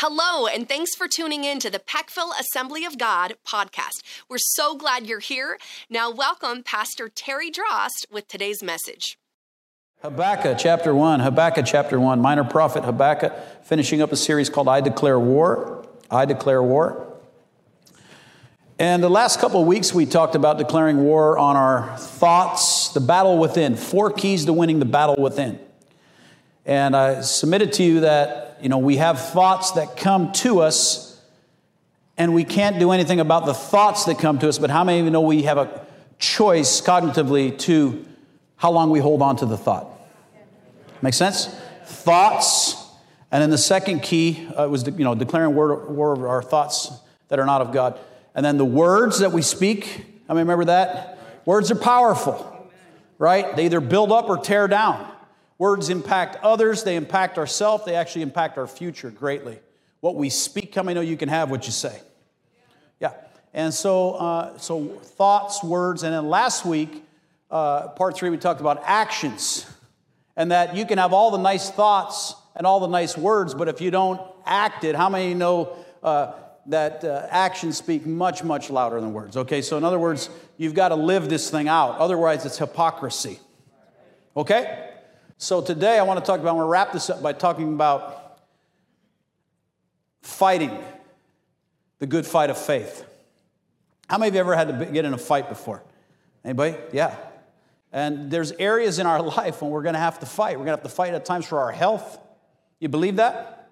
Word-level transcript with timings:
Hello, 0.00 0.46
and 0.46 0.68
thanks 0.68 0.94
for 0.94 1.08
tuning 1.08 1.44
in 1.44 1.58
to 1.58 1.70
the 1.70 1.78
Peckville 1.78 2.38
Assembly 2.38 2.84
of 2.84 2.98
God 2.98 3.36
podcast. 3.48 4.02
We're 4.28 4.36
so 4.36 4.76
glad 4.76 5.06
you're 5.06 5.20
here. 5.20 5.56
Now, 5.88 6.10
welcome 6.10 6.62
Pastor 6.62 7.08
Terry 7.08 7.50
Drost 7.50 8.04
with 8.10 8.28
today's 8.28 8.62
message. 8.62 9.18
Habakkuk 10.02 10.58
chapter 10.58 10.94
1, 10.94 11.20
Habakkuk 11.20 11.64
chapter 11.64 11.98
1, 11.98 12.20
minor 12.20 12.44
prophet 12.44 12.84
Habakkuk, 12.84 13.32
finishing 13.64 14.02
up 14.02 14.12
a 14.12 14.16
series 14.16 14.50
called 14.50 14.68
I 14.68 14.82
Declare 14.82 15.18
War. 15.18 15.88
I 16.10 16.26
Declare 16.26 16.62
War. 16.62 17.16
And 18.78 19.02
the 19.02 19.08
last 19.08 19.40
couple 19.40 19.62
of 19.62 19.66
weeks, 19.66 19.94
we 19.94 20.04
talked 20.04 20.34
about 20.34 20.58
declaring 20.58 21.04
war 21.04 21.38
on 21.38 21.56
our 21.56 21.96
thoughts, 21.96 22.90
the 22.90 23.00
battle 23.00 23.38
within, 23.38 23.76
four 23.76 24.10
keys 24.10 24.44
to 24.44 24.52
winning 24.52 24.78
the 24.78 24.84
battle 24.84 25.16
within. 25.16 25.58
And 26.66 26.94
I 26.94 27.22
submitted 27.22 27.72
to 27.74 27.82
you 27.82 28.00
that, 28.00 28.45
you 28.60 28.68
know, 28.68 28.78
we 28.78 28.96
have 28.96 29.20
thoughts 29.20 29.72
that 29.72 29.96
come 29.96 30.32
to 30.32 30.60
us, 30.60 31.20
and 32.16 32.34
we 32.34 32.44
can't 32.44 32.78
do 32.78 32.92
anything 32.92 33.20
about 33.20 33.46
the 33.46 33.54
thoughts 33.54 34.04
that 34.06 34.18
come 34.18 34.38
to 34.38 34.48
us, 34.48 34.58
but 34.58 34.70
how 34.70 34.84
many 34.84 35.00
of 35.00 35.04
you 35.04 35.10
know 35.10 35.20
we 35.20 35.42
have 35.42 35.58
a 35.58 35.86
choice 36.18 36.80
cognitively 36.80 37.58
to 37.60 38.04
how 38.56 38.70
long 38.70 38.90
we 38.90 39.00
hold 39.00 39.22
on 39.22 39.36
to 39.36 39.46
the 39.46 39.56
thought? 39.56 39.86
Make 41.02 41.14
sense? 41.14 41.46
Thoughts. 41.84 42.82
And 43.30 43.42
then 43.42 43.50
the 43.50 43.58
second 43.58 44.00
key 44.00 44.46
uh, 44.56 44.68
was, 44.68 44.86
you 44.86 45.04
know, 45.04 45.14
declaring 45.14 45.54
war, 45.54 45.86
war 45.86 46.12
of 46.12 46.24
our 46.24 46.42
thoughts 46.42 46.90
that 47.28 47.38
are 47.38 47.44
not 47.44 47.60
of 47.60 47.72
God. 47.72 47.98
And 48.34 48.44
then 48.44 48.56
the 48.56 48.64
words 48.64 49.18
that 49.18 49.32
we 49.32 49.42
speak, 49.42 50.06
I 50.28 50.32
mean, 50.32 50.40
remember 50.40 50.66
that? 50.66 51.18
Words 51.44 51.70
are 51.70 51.76
powerful, 51.76 52.70
right? 53.18 53.54
They 53.56 53.66
either 53.66 53.80
build 53.80 54.12
up 54.12 54.28
or 54.28 54.38
tear 54.38 54.68
down. 54.68 55.10
Words 55.58 55.88
impact 55.88 56.36
others, 56.42 56.84
they 56.84 56.96
impact 56.96 57.38
ourselves, 57.38 57.84
they 57.84 57.94
actually 57.94 58.22
impact 58.22 58.58
our 58.58 58.66
future 58.66 59.10
greatly. 59.10 59.58
What 60.00 60.14
we 60.14 60.28
speak, 60.28 60.74
how 60.74 60.82
many 60.82 60.94
know 60.94 61.00
you 61.00 61.16
can 61.16 61.28
have 61.28 61.50
what 61.50 61.66
you 61.66 61.72
say? 61.72 62.00
Yeah. 63.00 63.12
And 63.54 63.72
so, 63.72 64.12
uh, 64.12 64.58
so 64.58 64.84
thoughts, 64.86 65.64
words, 65.64 66.02
and 66.02 66.12
then 66.12 66.28
last 66.28 66.66
week, 66.66 67.02
uh, 67.50 67.88
part 67.88 68.16
three, 68.16 68.28
we 68.28 68.36
talked 68.36 68.60
about 68.60 68.82
actions, 68.84 69.66
and 70.36 70.50
that 70.50 70.76
you 70.76 70.84
can 70.84 70.98
have 70.98 71.14
all 71.14 71.30
the 71.30 71.38
nice 71.38 71.70
thoughts 71.70 72.34
and 72.54 72.66
all 72.66 72.80
the 72.80 72.88
nice 72.88 73.16
words, 73.16 73.54
but 73.54 73.68
if 73.68 73.80
you 73.80 73.90
don't 73.90 74.20
act 74.44 74.84
it, 74.84 74.94
how 74.94 75.08
many 75.08 75.32
know 75.32 75.74
uh, 76.02 76.32
that 76.66 77.04
uh, 77.04 77.26
actions 77.30 77.76
speak 77.76 78.06
much, 78.06 78.42
much 78.42 78.70
louder 78.70 79.00
than 79.00 79.12
words. 79.12 79.36
Okay, 79.36 79.62
so 79.62 79.76
in 79.76 79.84
other 79.84 79.98
words, 79.98 80.28
you've 80.56 80.74
got 80.74 80.88
to 80.88 80.96
live 80.96 81.28
this 81.28 81.50
thing 81.50 81.68
out. 81.68 81.98
Otherwise, 81.98 82.44
it's 82.44 82.58
hypocrisy. 82.58 83.38
Okay? 84.36 84.90
So 85.38 85.60
today 85.60 85.98
I 85.98 86.02
want 86.02 86.18
to 86.18 86.24
talk 86.24 86.40
about, 86.40 86.50
I 86.50 86.52
want 86.52 86.66
to 86.66 86.70
wrap 86.70 86.92
this 86.92 87.10
up 87.10 87.22
by 87.22 87.34
talking 87.34 87.74
about 87.74 88.38
fighting 90.22 90.82
the 91.98 92.06
good 92.06 92.26
fight 92.26 92.48
of 92.48 92.56
faith. 92.56 93.04
How 94.08 94.16
many 94.16 94.28
of 94.28 94.34
you 94.34 94.40
ever 94.40 94.56
had 94.56 94.68
to 94.68 94.86
get 94.86 95.04
in 95.04 95.12
a 95.12 95.18
fight 95.18 95.50
before? 95.50 95.82
Anybody? 96.42 96.76
Yeah. 96.92 97.14
And 97.92 98.30
there's 98.30 98.52
areas 98.52 98.98
in 98.98 99.06
our 99.06 99.20
life 99.36 99.60
when 99.60 99.70
we're 99.70 99.82
going 99.82 99.94
to 99.94 100.00
have 100.00 100.20
to 100.20 100.26
fight. 100.26 100.52
We're 100.52 100.64
going 100.64 100.78
to 100.78 100.82
have 100.82 100.90
to 100.90 100.96
fight 100.96 101.12
at 101.12 101.26
times 101.26 101.44
for 101.44 101.58
our 101.58 101.72
health. 101.72 102.18
You 102.80 102.88
believe 102.88 103.16
that? 103.16 103.70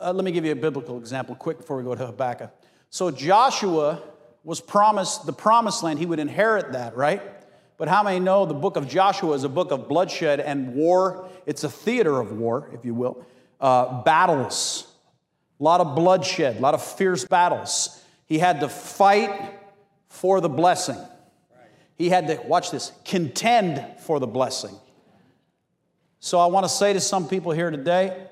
Uh, 0.00 0.14
let 0.14 0.24
me 0.24 0.32
give 0.32 0.46
you 0.46 0.52
a 0.52 0.56
biblical 0.56 0.96
example 0.96 1.34
quick 1.34 1.58
before 1.58 1.76
we 1.76 1.82
go 1.82 1.94
to 1.94 2.06
Habakkuk. 2.06 2.50
So 2.88 3.10
Joshua 3.10 4.00
was 4.44 4.62
promised 4.62 5.26
the 5.26 5.32
promised 5.34 5.82
land, 5.82 5.98
he 5.98 6.06
would 6.06 6.18
inherit 6.18 6.72
that, 6.72 6.96
right? 6.96 7.20
But 7.80 7.88
how 7.88 8.02
many 8.02 8.20
know 8.20 8.44
the 8.44 8.52
book 8.52 8.76
of 8.76 8.86
Joshua 8.86 9.32
is 9.32 9.42
a 9.42 9.48
book 9.48 9.70
of 9.70 9.88
bloodshed 9.88 10.38
and 10.38 10.74
war? 10.74 11.30
It's 11.46 11.64
a 11.64 11.70
theater 11.70 12.20
of 12.20 12.30
war, 12.30 12.68
if 12.74 12.84
you 12.84 12.92
will. 12.92 13.24
Uh, 13.58 14.02
battles, 14.02 14.86
a 15.58 15.64
lot 15.64 15.80
of 15.80 15.96
bloodshed, 15.96 16.58
a 16.58 16.60
lot 16.60 16.74
of 16.74 16.84
fierce 16.84 17.24
battles. 17.24 18.04
He 18.26 18.38
had 18.38 18.60
to 18.60 18.68
fight 18.68 19.30
for 20.08 20.42
the 20.42 20.48
blessing. 20.50 20.98
He 21.96 22.10
had 22.10 22.26
to, 22.26 22.38
watch 22.44 22.70
this, 22.70 22.92
contend 23.06 23.82
for 24.00 24.20
the 24.20 24.26
blessing. 24.26 24.76
So 26.18 26.38
I 26.38 26.48
want 26.48 26.64
to 26.64 26.70
say 26.70 26.92
to 26.92 27.00
some 27.00 27.28
people 27.28 27.52
here 27.52 27.70
today, 27.70 28.26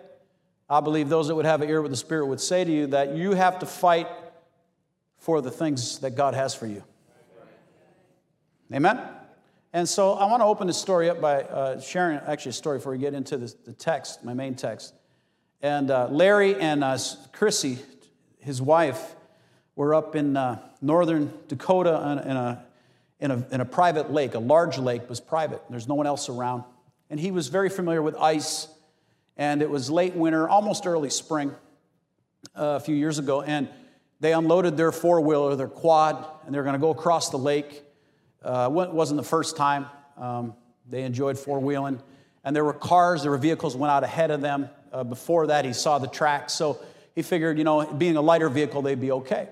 I 0.68 0.80
believe 0.80 1.08
those 1.08 1.28
that 1.28 1.34
would 1.34 1.46
have 1.46 1.62
an 1.62 1.70
ear 1.70 1.80
with 1.80 1.90
the 1.90 1.96
Spirit 1.96 2.26
would 2.26 2.42
say 2.42 2.64
to 2.64 2.70
you 2.70 2.88
that 2.88 3.16
you 3.16 3.32
have 3.32 3.60
to 3.60 3.66
fight 3.66 4.08
for 5.16 5.40
the 5.40 5.50
things 5.50 6.00
that 6.00 6.16
God 6.16 6.34
has 6.34 6.54
for 6.54 6.66
you. 6.66 6.82
Amen? 8.70 9.00
And 9.78 9.88
so 9.88 10.14
I 10.14 10.24
want 10.24 10.40
to 10.40 10.44
open 10.44 10.66
this 10.66 10.76
story 10.76 11.08
up 11.08 11.20
by 11.20 11.42
uh, 11.42 11.80
sharing 11.80 12.18
actually 12.26 12.50
a 12.50 12.54
story 12.54 12.78
before 12.78 12.90
we 12.90 12.98
get 12.98 13.14
into 13.14 13.36
the, 13.36 13.72
text, 13.78 14.24
my 14.24 14.34
main 14.34 14.56
text. 14.56 14.92
And 15.62 15.92
uh, 15.92 16.08
Larry 16.10 16.56
and 16.56 16.82
uh, 16.82 16.98
Chrissy, 17.30 17.78
his 18.40 18.60
wife, 18.60 19.14
were 19.76 19.94
up 19.94 20.16
in 20.16 20.36
uh, 20.36 20.58
northern 20.82 21.32
Dakota 21.46 22.20
in 22.26 22.36
a, 22.36 22.64
in, 23.20 23.30
a, 23.30 23.46
in 23.52 23.60
a 23.60 23.64
private 23.64 24.12
lake. 24.12 24.34
A 24.34 24.40
large 24.40 24.78
lake 24.78 25.08
was 25.08 25.20
private, 25.20 25.62
there's 25.70 25.86
no 25.86 25.94
one 25.94 26.08
else 26.08 26.28
around. 26.28 26.64
And 27.08 27.20
he 27.20 27.30
was 27.30 27.46
very 27.46 27.68
familiar 27.68 28.02
with 28.02 28.16
ice 28.16 28.66
and 29.36 29.62
it 29.62 29.70
was 29.70 29.88
late 29.88 30.14
winter, 30.16 30.48
almost 30.48 30.88
early 30.88 31.10
spring, 31.10 31.54
uh, 32.56 32.64
a 32.64 32.80
few 32.80 32.96
years 32.96 33.20
ago, 33.20 33.42
and 33.42 33.68
they 34.18 34.32
unloaded 34.32 34.76
their 34.76 34.90
four 34.90 35.20
wheeler, 35.20 35.54
their 35.54 35.68
quad, 35.68 36.26
and 36.44 36.52
they 36.52 36.58
were 36.58 36.64
going 36.64 36.74
to 36.74 36.80
go 36.80 36.90
across 36.90 37.30
the 37.30 37.38
lake. 37.38 37.84
Uh, 38.42 38.68
it 38.70 38.92
wasn't 38.92 39.16
the 39.16 39.26
first 39.26 39.56
time. 39.56 39.86
Um, 40.16 40.54
they 40.88 41.02
enjoyed 41.02 41.38
four 41.38 41.58
wheeling, 41.58 42.00
and 42.44 42.54
there 42.54 42.64
were 42.64 42.72
cars, 42.72 43.22
there 43.22 43.30
were 43.30 43.38
vehicles 43.38 43.76
went 43.76 43.90
out 43.90 44.04
ahead 44.04 44.30
of 44.30 44.40
them. 44.40 44.70
Uh, 44.92 45.04
before 45.04 45.48
that, 45.48 45.64
he 45.64 45.72
saw 45.72 45.98
the 45.98 46.08
tracks, 46.08 46.54
so 46.54 46.80
he 47.14 47.22
figured, 47.22 47.58
you 47.58 47.64
know, 47.64 47.84
being 47.84 48.16
a 48.16 48.22
lighter 48.22 48.48
vehicle, 48.48 48.80
they'd 48.80 49.00
be 49.00 49.12
okay. 49.12 49.48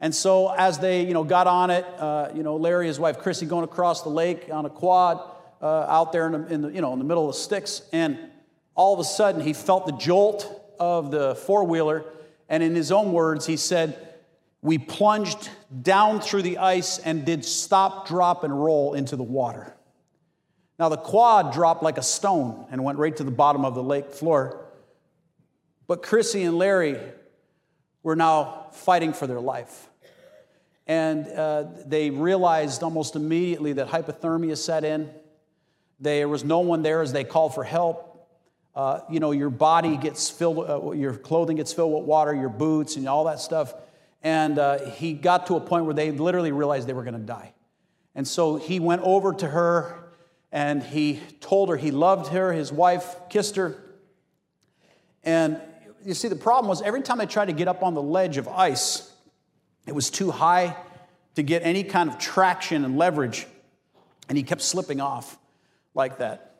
And 0.00 0.14
so 0.14 0.50
as 0.50 0.78
they, 0.78 1.04
you 1.04 1.12
know, 1.12 1.24
got 1.24 1.46
on 1.46 1.70
it, 1.70 1.84
uh, 1.98 2.30
you 2.34 2.42
know, 2.42 2.56
Larry, 2.56 2.86
his 2.86 2.98
wife 2.98 3.18
Chrissy, 3.18 3.46
going 3.46 3.64
across 3.64 4.02
the 4.02 4.08
lake 4.08 4.48
on 4.50 4.64
a 4.64 4.70
quad 4.70 5.20
uh, 5.60 5.86
out 5.88 6.12
there 6.12 6.26
in 6.26 6.32
the, 6.32 6.46
in 6.54 6.62
the, 6.62 6.68
you 6.68 6.80
know, 6.80 6.92
in 6.92 6.98
the 6.98 7.04
middle 7.04 7.28
of 7.28 7.34
the 7.34 7.40
sticks, 7.40 7.82
and 7.92 8.18
all 8.74 8.94
of 8.94 9.00
a 9.00 9.04
sudden 9.04 9.40
he 9.40 9.52
felt 9.52 9.86
the 9.86 9.92
jolt 9.92 10.74
of 10.78 11.10
the 11.10 11.34
four 11.34 11.64
wheeler, 11.64 12.04
and 12.48 12.62
in 12.62 12.74
his 12.74 12.90
own 12.90 13.12
words, 13.12 13.46
he 13.46 13.56
said, 13.56 14.07
We 14.68 14.76
plunged 14.76 15.48
down 15.80 16.20
through 16.20 16.42
the 16.42 16.58
ice 16.58 16.98
and 16.98 17.24
did 17.24 17.42
stop, 17.42 18.06
drop, 18.06 18.44
and 18.44 18.52
roll 18.52 18.92
into 18.92 19.16
the 19.16 19.22
water. 19.22 19.74
Now, 20.78 20.90
the 20.90 20.98
quad 20.98 21.54
dropped 21.54 21.82
like 21.82 21.96
a 21.96 22.02
stone 22.02 22.66
and 22.70 22.84
went 22.84 22.98
right 22.98 23.16
to 23.16 23.24
the 23.24 23.30
bottom 23.30 23.64
of 23.64 23.74
the 23.74 23.82
lake 23.82 24.12
floor. 24.12 24.66
But 25.86 26.02
Chrissy 26.02 26.42
and 26.42 26.58
Larry 26.58 26.98
were 28.02 28.14
now 28.14 28.66
fighting 28.72 29.14
for 29.14 29.26
their 29.26 29.40
life. 29.40 29.88
And 30.86 31.26
uh, 31.28 31.64
they 31.86 32.10
realized 32.10 32.82
almost 32.82 33.16
immediately 33.16 33.72
that 33.72 33.88
hypothermia 33.88 34.58
set 34.58 34.84
in. 34.84 35.08
There 35.98 36.28
was 36.28 36.44
no 36.44 36.58
one 36.58 36.82
there 36.82 37.00
as 37.00 37.10
they 37.10 37.24
called 37.24 37.54
for 37.54 37.64
help 37.64 38.08
uh, 38.78 39.00
you 39.10 39.18
know, 39.18 39.32
your 39.32 39.50
body 39.50 39.96
gets 39.96 40.30
filled, 40.30 40.70
uh, 40.70 40.92
your 40.92 41.12
clothing 41.12 41.56
gets 41.56 41.72
filled 41.72 41.92
with 41.92 42.04
water, 42.04 42.32
your 42.32 42.48
boots, 42.48 42.94
and 42.94 43.08
all 43.08 43.24
that 43.24 43.40
stuff. 43.40 43.74
And 44.22 44.58
uh, 44.58 44.78
he 44.90 45.12
got 45.12 45.46
to 45.46 45.56
a 45.56 45.60
point 45.60 45.84
where 45.84 45.94
they 45.94 46.10
literally 46.10 46.52
realized 46.52 46.88
they 46.88 46.92
were 46.92 47.04
going 47.04 47.14
to 47.14 47.20
die. 47.20 47.54
And 48.14 48.26
so 48.26 48.56
he 48.56 48.80
went 48.80 49.02
over 49.02 49.32
to 49.32 49.46
her 49.46 50.08
and 50.50 50.82
he 50.82 51.20
told 51.40 51.68
her 51.68 51.76
he 51.76 51.90
loved 51.90 52.32
her. 52.32 52.52
His 52.52 52.72
wife 52.72 53.14
kissed 53.28 53.56
her. 53.56 53.76
And 55.22 55.60
you 56.04 56.14
see, 56.14 56.28
the 56.28 56.36
problem 56.36 56.68
was 56.68 56.82
every 56.82 57.02
time 57.02 57.18
they 57.18 57.26
tried 57.26 57.46
to 57.46 57.52
get 57.52 57.68
up 57.68 57.82
on 57.82 57.94
the 57.94 58.02
ledge 58.02 58.38
of 58.38 58.48
ice, 58.48 59.12
it 59.86 59.94
was 59.94 60.10
too 60.10 60.30
high 60.30 60.76
to 61.34 61.42
get 61.42 61.62
any 61.62 61.84
kind 61.84 62.10
of 62.10 62.18
traction 62.18 62.84
and 62.84 62.96
leverage. 62.98 63.46
And 64.28 64.36
he 64.36 64.42
kept 64.42 64.62
slipping 64.62 65.00
off 65.00 65.38
like 65.94 66.18
that. 66.18 66.56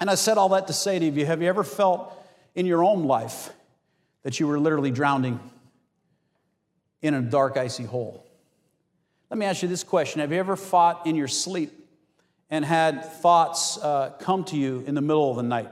And 0.00 0.08
I 0.08 0.14
said 0.14 0.38
all 0.38 0.50
that 0.50 0.68
to 0.68 0.72
say 0.72 0.98
to 0.98 1.04
you 1.04 1.26
have 1.26 1.42
you 1.42 1.48
ever 1.48 1.64
felt 1.64 2.14
in 2.54 2.66
your 2.66 2.84
own 2.84 3.04
life 3.04 3.50
that 4.22 4.38
you 4.40 4.46
were 4.46 4.58
literally 4.58 4.90
drowning 4.90 5.40
in 7.02 7.14
a 7.14 7.20
dark, 7.20 7.56
icy 7.56 7.84
hole? 7.84 8.26
Let 9.30 9.38
me 9.38 9.46
ask 9.46 9.62
you 9.62 9.68
this 9.68 9.84
question 9.84 10.20
Have 10.20 10.32
you 10.32 10.38
ever 10.38 10.56
fought 10.56 11.06
in 11.06 11.16
your 11.16 11.28
sleep 11.28 11.72
and 12.50 12.64
had 12.64 13.04
thoughts 13.04 13.78
uh, 13.78 14.10
come 14.18 14.44
to 14.44 14.56
you 14.56 14.82
in 14.86 14.94
the 14.94 15.00
middle 15.00 15.30
of 15.30 15.36
the 15.36 15.42
night? 15.42 15.68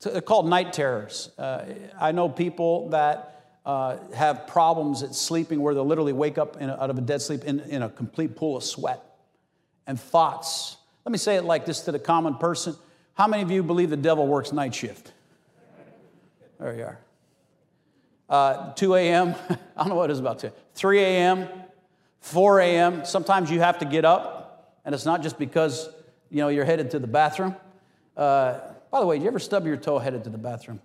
They're 0.00 0.20
called 0.20 0.46
night 0.46 0.74
terrors. 0.74 1.30
Uh, 1.38 1.64
I 1.98 2.12
know 2.12 2.28
people 2.28 2.90
that 2.90 3.58
uh, 3.64 3.96
have 4.14 4.46
problems 4.46 5.02
at 5.02 5.14
sleeping 5.14 5.62
where 5.62 5.72
they'll 5.72 5.86
literally 5.86 6.12
wake 6.12 6.36
up 6.36 6.60
a, 6.60 6.82
out 6.82 6.90
of 6.90 6.98
a 6.98 7.00
dead 7.00 7.22
sleep 7.22 7.44
in, 7.44 7.60
in 7.60 7.80
a 7.80 7.88
complete 7.88 8.36
pool 8.36 8.58
of 8.58 8.64
sweat 8.64 9.02
and 9.86 9.98
thoughts 9.98 10.76
let 11.04 11.12
me 11.12 11.18
say 11.18 11.36
it 11.36 11.44
like 11.44 11.66
this 11.66 11.80
to 11.82 11.92
the 11.92 11.98
common 11.98 12.34
person. 12.36 12.76
How 13.14 13.26
many 13.26 13.42
of 13.42 13.50
you 13.50 13.62
believe 13.62 13.90
the 13.90 13.96
devil 13.96 14.26
works 14.26 14.52
night 14.52 14.74
shift? 14.74 15.12
There 16.58 16.74
you 16.74 16.84
are. 16.84 16.98
Uh, 18.28 18.72
2 18.72 18.94
a.m., 18.94 19.34
I 19.50 19.56
don't 19.76 19.88
know 19.88 19.94
what 19.94 20.10
it 20.10 20.12
is 20.12 20.20
about 20.20 20.38
2. 20.38 20.50
3 20.74 21.00
a.m., 21.00 21.48
4 22.20 22.60
a.m. 22.60 23.04
Sometimes 23.04 23.50
you 23.50 23.60
have 23.60 23.78
to 23.78 23.84
get 23.84 24.04
up, 24.04 24.74
and 24.84 24.94
it's 24.94 25.04
not 25.04 25.22
just 25.22 25.38
because 25.38 25.88
you 26.30 26.38
know 26.38 26.48
you're 26.48 26.64
headed 26.64 26.90
to 26.92 26.98
the 26.98 27.06
bathroom. 27.06 27.54
Uh, 28.16 28.60
By 28.90 29.00
the 29.00 29.06
way, 29.06 29.16
did 29.16 29.22
you 29.22 29.28
ever 29.28 29.38
stub 29.38 29.66
your 29.66 29.76
toe 29.76 29.98
headed 29.98 30.24
to 30.24 30.30
the 30.30 30.38
bathroom? 30.38 30.80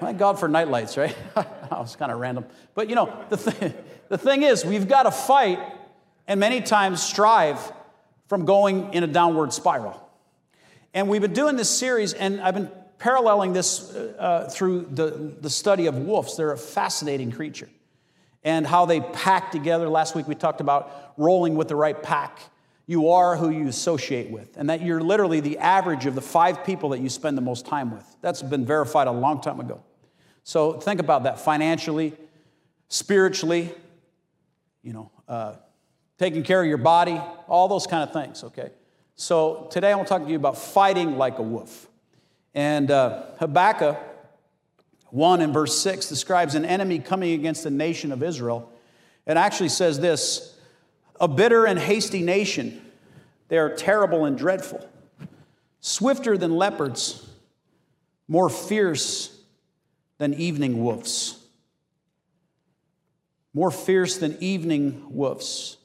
Thank 0.00 0.18
God 0.18 0.38
for 0.38 0.46
night 0.46 0.68
lights, 0.68 0.96
right? 0.96 1.16
that 1.34 1.70
was 1.70 1.96
kind 1.96 2.12
of 2.12 2.18
random. 2.18 2.44
But 2.74 2.88
you 2.88 2.94
know, 2.94 3.12
the, 3.30 3.36
th- 3.36 3.72
the 4.08 4.18
thing 4.18 4.42
is, 4.42 4.64
we've 4.64 4.88
got 4.88 5.04
to 5.04 5.10
fight 5.10 5.58
and 6.28 6.38
many 6.38 6.60
times 6.60 7.02
strive 7.02 7.72
from 8.28 8.44
going 8.44 8.92
in 8.92 9.02
a 9.02 9.06
downward 9.06 9.52
spiral. 9.52 10.00
And 10.94 11.08
we've 11.08 11.22
been 11.22 11.32
doing 11.32 11.56
this 11.56 11.70
series, 11.70 12.12
and 12.12 12.40
I've 12.40 12.54
been 12.54 12.70
paralleling 12.98 13.52
this 13.52 13.94
uh, 13.94 14.48
through 14.52 14.88
the, 14.90 15.34
the 15.40 15.50
study 15.50 15.86
of 15.86 15.96
wolves. 15.96 16.36
They're 16.36 16.52
a 16.52 16.58
fascinating 16.58 17.30
creature. 17.32 17.68
And 18.44 18.66
how 18.66 18.86
they 18.86 19.00
pack 19.00 19.50
together. 19.50 19.88
Last 19.88 20.14
week 20.14 20.28
we 20.28 20.34
talked 20.34 20.60
about 20.60 21.12
rolling 21.16 21.54
with 21.54 21.68
the 21.68 21.76
right 21.76 22.00
pack. 22.00 22.40
You 22.86 23.10
are 23.10 23.36
who 23.36 23.50
you 23.50 23.68
associate 23.68 24.30
with, 24.30 24.56
and 24.56 24.70
that 24.70 24.80
you're 24.80 25.00
literally 25.00 25.40
the 25.40 25.58
average 25.58 26.06
of 26.06 26.14
the 26.14 26.22
five 26.22 26.64
people 26.64 26.88
that 26.90 27.00
you 27.00 27.10
spend 27.10 27.36
the 27.36 27.42
most 27.42 27.66
time 27.66 27.90
with. 27.90 28.16
That's 28.22 28.42
been 28.42 28.64
verified 28.64 29.08
a 29.08 29.12
long 29.12 29.42
time 29.42 29.60
ago. 29.60 29.82
So 30.42 30.72
think 30.72 30.98
about 30.98 31.24
that 31.24 31.38
financially, 31.38 32.14
spiritually, 32.88 33.74
you 34.82 34.94
know, 34.94 35.10
uh, 35.28 35.56
taking 36.18 36.42
care 36.42 36.62
of 36.62 36.66
your 36.66 36.78
body, 36.78 37.20
all 37.46 37.68
those 37.68 37.86
kind 37.86 38.02
of 38.02 38.12
things, 38.12 38.42
okay? 38.42 38.70
So 39.16 39.68
today 39.70 39.92
I 39.92 39.94
want 39.94 40.08
to 40.08 40.14
talk 40.14 40.24
to 40.24 40.30
you 40.30 40.36
about 40.36 40.56
fighting 40.56 41.18
like 41.18 41.38
a 41.38 41.42
wolf. 41.42 41.88
And 42.54 42.90
uh, 42.90 43.22
Habakkuk 43.38 43.98
1 45.10 45.40
and 45.40 45.52
verse 45.52 45.78
6 45.80 46.08
describes 46.08 46.54
an 46.54 46.64
enemy 46.64 46.98
coming 46.98 47.32
against 47.32 47.64
the 47.64 47.70
nation 47.70 48.12
of 48.12 48.22
Israel. 48.22 48.70
It 49.26 49.36
actually 49.36 49.70
says 49.70 50.00
this 50.00 50.54
a 51.20 51.28
bitter 51.28 51.64
and 51.64 51.78
hasty 51.78 52.22
nation. 52.22 52.82
They 53.48 53.58
are 53.58 53.74
terrible 53.74 54.26
and 54.26 54.36
dreadful, 54.36 54.86
swifter 55.80 56.36
than 56.36 56.56
leopards, 56.56 57.26
more 58.28 58.50
fierce 58.50 59.34
than 60.18 60.34
evening 60.34 60.82
wolves. 60.82 61.38
More 63.54 63.70
fierce 63.70 64.18
than 64.18 64.36
evening 64.40 65.06
wolves. 65.08 65.77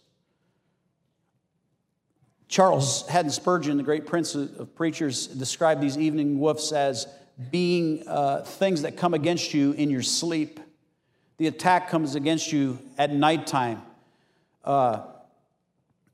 Charles 2.53 3.07
Haddon 3.07 3.31
Spurgeon, 3.31 3.77
the 3.77 3.83
great 3.83 4.05
prince 4.05 4.35
of 4.35 4.75
preachers, 4.75 5.25
described 5.25 5.81
these 5.81 5.97
evening 5.97 6.39
wolves 6.39 6.71
as 6.71 7.07
being 7.49 8.07
uh, 8.07 8.43
things 8.43 8.83
that 8.83 8.95
come 8.95 9.15
against 9.15 9.55
you 9.55 9.71
in 9.71 9.89
your 9.89 10.03
sleep. 10.03 10.59
The 11.37 11.47
attack 11.47 11.89
comes 11.89 12.13
against 12.13 12.51
you 12.51 12.77
at 12.95 13.11
nighttime. 13.11 13.81
Uh, 14.63 15.01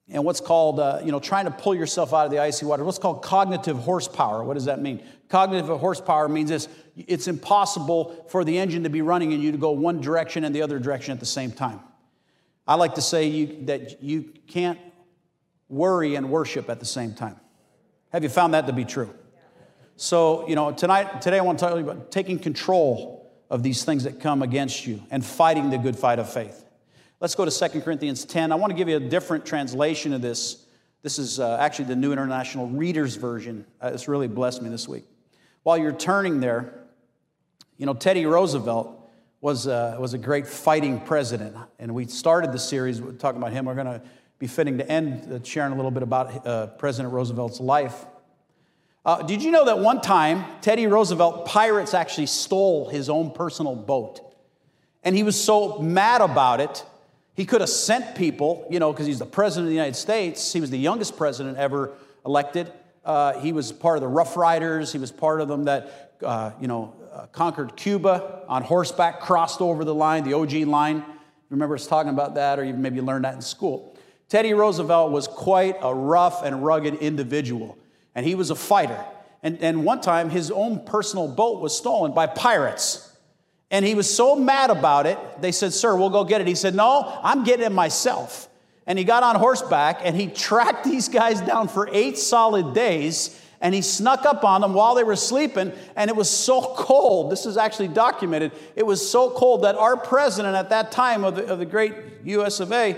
and 0.08 0.24
what's 0.24 0.40
called, 0.40 0.80
uh, 0.80 1.02
you 1.04 1.12
know, 1.12 1.20
trying 1.20 1.44
to 1.44 1.52
pull 1.52 1.76
yourself 1.76 2.14
out 2.14 2.24
of 2.24 2.32
the 2.32 2.40
icy 2.40 2.66
water. 2.66 2.86
What's 2.86 3.00
called 3.00 3.22
cognitive 3.22 3.78
horsepower. 3.78 4.42
What 4.42 4.54
does 4.54 4.64
that 4.64 4.82
mean? 4.82 5.04
Cognitive 5.28 5.68
horsepower 5.78 6.30
means 6.30 6.50
this 6.50 6.70
it's 6.96 7.28
impossible 7.28 8.28
for 8.30 8.46
the 8.46 8.58
engine 8.58 8.84
to 8.84 8.90
be 8.90 9.02
running 9.02 9.34
and 9.34 9.44
you 9.44 9.52
to 9.52 9.58
go 9.58 9.72
one 9.72 10.00
direction 10.00 10.46
and 10.46 10.56
the 10.56 10.62
other 10.62 10.80
direction 10.80 11.12
at 11.12 11.20
the 11.20 11.26
same 11.26 11.52
time. 11.52 11.82
I 12.66 12.76
like 12.76 12.96
to 12.96 13.02
say 13.02 13.28
you, 13.28 13.66
that 13.66 14.02
you 14.02 14.32
can't 14.48 14.80
worry 15.70 16.16
and 16.16 16.30
worship 16.30 16.70
at 16.70 16.80
the 16.80 16.86
same 16.86 17.14
time. 17.14 17.40
Have 18.12 18.24
you 18.24 18.30
found 18.30 18.54
that 18.56 18.68
to 18.68 18.74
be 18.74 18.86
true? 18.86 19.14
So, 19.96 20.48
you 20.48 20.56
know, 20.56 20.72
tonight, 20.72 21.22
today 21.22 21.38
I 21.38 21.42
want 21.42 21.60
to 21.60 21.66
talk 21.66 21.80
about 21.80 22.12
taking 22.12 22.40
control 22.40 23.32
of 23.50 23.64
these 23.64 23.84
things 23.84 24.04
that 24.04 24.20
come 24.20 24.42
against 24.42 24.88
you 24.88 25.04
and 25.12 25.26
fighting 25.26 25.70
the 25.70 25.78
good 25.78 25.98
fight 25.98 26.20
of 26.20 26.32
faith. 26.32 26.66
Let's 27.20 27.36
go 27.36 27.46
to 27.46 27.70
2 27.70 27.82
Corinthians 27.82 28.24
10. 28.26 28.52
I 28.52 28.56
want 28.56 28.72
to 28.72 28.78
give 28.78 28.88
you 28.88 28.96
a 28.96 29.02
different 29.02 29.46
translation 29.46 30.14
of 30.14 30.22
this. 30.22 30.66
This 31.02 31.20
is 31.20 31.40
uh, 31.40 31.58
actually 31.60 31.86
the 31.86 31.96
New 31.96 32.14
International 32.14 32.68
Reader's 32.68 33.16
Version. 33.16 33.66
Uh, 33.82 33.92
it's 33.94 34.08
really 34.08 34.28
blessed 34.28 34.62
me 34.62 34.70
this 34.70 34.88
week. 34.88 35.06
While 35.64 35.78
you're 35.78 35.92
turning 35.92 36.40
there, 36.40 36.74
you 37.78 37.86
know, 37.86 37.94
Teddy 37.94 38.26
Roosevelt 38.26 39.10
was, 39.42 39.68
uh, 39.68 39.98
was 40.00 40.14
a 40.14 40.18
great 40.18 40.48
fighting 40.48 41.00
president. 41.02 41.56
And 41.78 41.94
we 41.94 42.06
started 42.06 42.52
the 42.52 42.60
series 42.60 43.02
talking 43.20 43.42
about 43.42 43.52
him. 43.52 43.66
We're 43.66 43.76
going 43.76 43.88
to 43.88 44.02
be 44.40 44.48
fitting 44.48 44.78
to 44.78 44.90
end 44.90 45.46
sharing 45.46 45.74
a 45.74 45.76
little 45.76 45.92
bit 45.92 46.04
about 46.04 46.48
uh, 46.48 46.68
President 46.68 47.14
Roosevelt's 47.14 47.60
life. 47.60 48.06
Uh, 49.06 49.22
did 49.22 49.44
you 49.44 49.52
know 49.52 49.66
that 49.66 49.80
one 49.80 50.02
time, 50.02 50.46
Teddy 50.62 50.88
Roosevelt, 50.88 51.46
pirates 51.46 51.94
actually 51.94 52.26
stole 52.26 52.90
his 52.90 53.10
own 53.10 53.32
personal 53.32 53.76
boat? 53.76 54.22
And 55.04 55.16
he 55.16 55.24
was 55.24 55.42
so 55.42 55.80
mad 55.80 56.22
about 56.22 56.60
it 56.60 56.84
he 57.40 57.46
could 57.46 57.62
have 57.62 57.70
sent 57.70 58.16
people, 58.16 58.68
you 58.70 58.80
know, 58.80 58.92
because 58.92 59.08
he's 59.08 59.20
the 59.20 59.26
president 59.26 59.68
of 59.68 59.70
the 59.70 59.76
United 59.76 59.96
States. 59.96 60.52
He 60.52 60.60
was 60.60 60.72
the 60.72 60.78
youngest 60.78 61.16
president 61.16 61.58
ever 61.58 61.94
elected. 62.26 62.70
Uh, 63.06 63.40
he 63.40 63.54
was 63.54 63.72
part 63.72 63.96
of 63.96 64.02
the 64.02 64.10
Rough 64.10 64.36
Riders. 64.36 64.92
He 64.92 65.00
was 65.00 65.10
part 65.10 65.40
of 65.40 65.48
them 65.48 65.64
that, 65.64 66.18
uh, 66.22 66.52
you 66.60 66.68
know, 66.68 66.94
uh, 67.14 67.28
conquered 67.28 67.78
Cuba 67.78 68.44
on 68.50 68.62
horseback, 68.62 69.22
crossed 69.22 69.62
over 69.62 69.86
the 69.86 69.96
line, 69.96 70.26
the 70.26 70.34
OG 70.34 70.52
line. 70.68 71.06
Remember 71.50 71.76
us 71.76 71.88
talking 71.88 72.10
about 72.10 72.36
that, 72.36 72.60
or 72.60 72.66
you 72.66 72.74
maybe 72.74 73.00
learned 73.00 73.24
that 73.24 73.36
in 73.36 73.42
school. 73.42 73.89
Teddy 74.30 74.54
Roosevelt 74.54 75.12
was 75.12 75.28
quite 75.28 75.76
a 75.82 75.94
rough 75.94 76.44
and 76.44 76.64
rugged 76.64 76.96
individual, 76.96 77.78
and 78.14 78.26
he 78.26 78.36
was 78.36 78.52
a 78.52 78.56
fighter. 78.56 79.04
And, 79.42 79.58
and 79.62 79.84
one 79.84 80.02
time, 80.02 80.30
his 80.30 80.52
own 80.52 80.86
personal 80.86 81.28
boat 81.28 81.62
was 81.62 81.76
stolen 81.76 82.14
by 82.14 82.28
pirates. 82.28 83.06
And 83.72 83.86
he 83.86 83.96
was 83.96 84.14
so 84.14 84.36
mad 84.36 84.70
about 84.70 85.06
it, 85.06 85.18
they 85.42 85.52
said, 85.52 85.74
Sir, 85.74 85.96
we'll 85.96 86.10
go 86.10 86.24
get 86.24 86.42
it. 86.42 86.48
He 86.48 86.56
said, 86.56 86.76
No, 86.76 87.20
I'm 87.24 87.44
getting 87.44 87.66
it 87.66 87.72
myself. 87.72 88.50
And 88.86 88.98
he 88.98 89.06
got 89.06 89.24
on 89.24 89.36
horseback 89.36 90.02
and 90.04 90.16
he 90.16 90.28
tracked 90.46 90.84
these 90.84 91.10
guys 91.10 91.42
down 91.42 91.68
for 91.68 91.90
eight 91.92 92.18
solid 92.18 92.74
days 92.74 93.40
and 93.62 93.76
he 93.76 93.82
snuck 93.82 94.26
up 94.26 94.44
on 94.44 94.62
them 94.62 94.74
while 94.74 94.96
they 94.96 95.04
were 95.04 95.16
sleeping 95.16 95.74
and 95.96 96.10
it 96.10 96.16
was 96.16 96.30
so 96.30 96.62
cold 96.78 97.30
this 97.30 97.46
is 97.46 97.58
actually 97.58 97.90
documented 97.90 98.54
it 98.78 98.86
was 98.86 99.08
so 99.08 99.30
cold 99.32 99.64
that 99.64 99.76
our 99.76 99.98
president 99.98 100.56
at 100.56 100.70
that 100.70 100.94
time 100.94 101.26
of 101.26 101.36
the, 101.36 101.46
of 101.46 101.60
the 101.60 101.66
great 101.66 101.94
us 102.26 102.62
of 102.62 102.72
a 102.72 102.96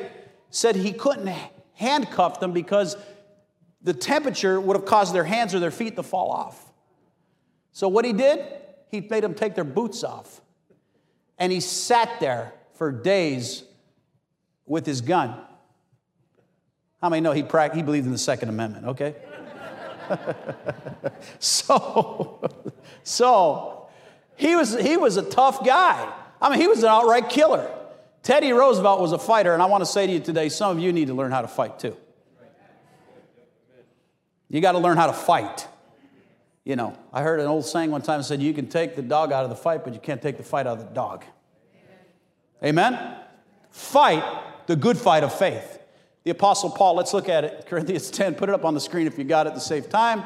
said 0.52 0.76
he 0.76 0.94
couldn't 0.94 1.34
handcuff 1.74 2.40
them 2.40 2.52
because 2.52 2.96
the 3.82 3.94
temperature 3.94 4.62
would 4.62 4.76
have 4.76 4.86
caused 4.86 5.16
their 5.16 5.24
hands 5.24 5.56
or 5.56 5.60
their 5.60 5.72
feet 5.72 5.96
to 5.96 6.04
fall 6.04 6.30
off 6.30 6.72
so 7.72 7.88
what 7.88 8.06
he 8.06 8.14
did 8.14 8.46
he 8.90 9.02
made 9.02 9.24
them 9.24 9.34
take 9.34 9.56
their 9.56 9.64
boots 9.64 10.04
off 10.04 10.42
and 11.42 11.52
he 11.52 11.60
sat 11.60 12.20
there 12.20 12.54
for 12.76 12.92
days 12.92 13.64
with 14.66 14.86
his 14.86 15.02
gun. 15.02 15.36
How 17.02 17.10
many 17.10 17.22
know 17.22 17.32
he, 17.32 17.44
pra- 17.44 17.76
he 17.76 17.82
believed 17.82 18.06
in 18.06 18.12
the 18.12 18.18
Second 18.18 18.50
Amendment, 18.50 18.86
okay? 18.86 19.16
so, 21.40 22.48
so 23.04 23.90
he 24.36 24.56
was, 24.56 24.80
he 24.80 24.98
was 24.98 25.18
a 25.18 25.24
tough 25.24 25.66
guy. 25.66 26.14
I 26.40 26.50
mean, 26.50 26.60
he 26.60 26.68
was 26.68 26.84
an 26.84 26.90
outright 26.90 27.30
killer. 27.30 27.70
Teddy 28.24 28.52
Roosevelt 28.52 29.02
was 29.02 29.12
a 29.14 29.20
fighter, 29.20 29.54
and 29.54 29.62
I 29.62 29.66
want 29.66 29.82
to 29.82 29.86
say 29.86 30.06
to 30.06 30.14
you 30.14 30.20
today 30.20 30.50
some 30.50 30.78
of 30.78 30.84
you 30.84 30.94
need 30.94 31.08
to 31.08 31.14
learn 31.14 31.32
how 31.32 31.42
to 31.42 31.48
fight 31.48 31.80
too. 31.80 31.98
You 34.50 34.60
got 34.60 34.74
to 34.74 34.80
learn 34.80 34.98
how 34.98 35.08
to 35.08 35.14
fight. 35.14 35.68
You 36.64 36.76
know, 36.76 36.98
I 37.12 37.24
heard 37.24 37.40
an 37.40 37.48
old 37.48 37.66
saying 37.66 37.90
one 37.90 38.02
time 38.02 38.22
said, 38.22 38.42
You 38.42 38.54
can 38.54 38.68
take 38.68 38.96
the 38.96 39.02
dog 39.02 39.32
out 39.32 39.44
of 39.44 39.50
the 39.50 39.56
fight, 39.56 39.84
but 39.84 39.94
you 39.94 40.00
can't 40.00 40.22
take 40.22 40.38
the 40.38 40.44
fight 40.44 40.68
out 40.68 40.78
of 40.78 40.88
the 40.90 40.94
dog. 40.94 41.24
Amen? 42.64 42.94
Amen? 42.94 43.16
Fight 43.72 44.24
the 44.68 44.76
good 44.76 44.98
fight 44.98 45.24
of 45.24 45.34
faith. 45.34 45.80
The 46.24 46.32
Apostle 46.32 46.70
Paul, 46.70 46.96
let's 46.96 47.14
look 47.14 47.30
at 47.30 47.44
it. 47.44 47.66
Corinthians 47.66 48.12
10, 48.12 48.36
put 48.36 48.50
it 48.50 48.54
up 48.54 48.64
on 48.64 48.76
the 48.76 48.80
screen 48.80 49.08
if 49.08 49.18
you 49.18 49.24
got 49.24 49.48
it 49.48 49.56
to 49.56 49.60
save 49.60 49.90
time. 49.90 50.24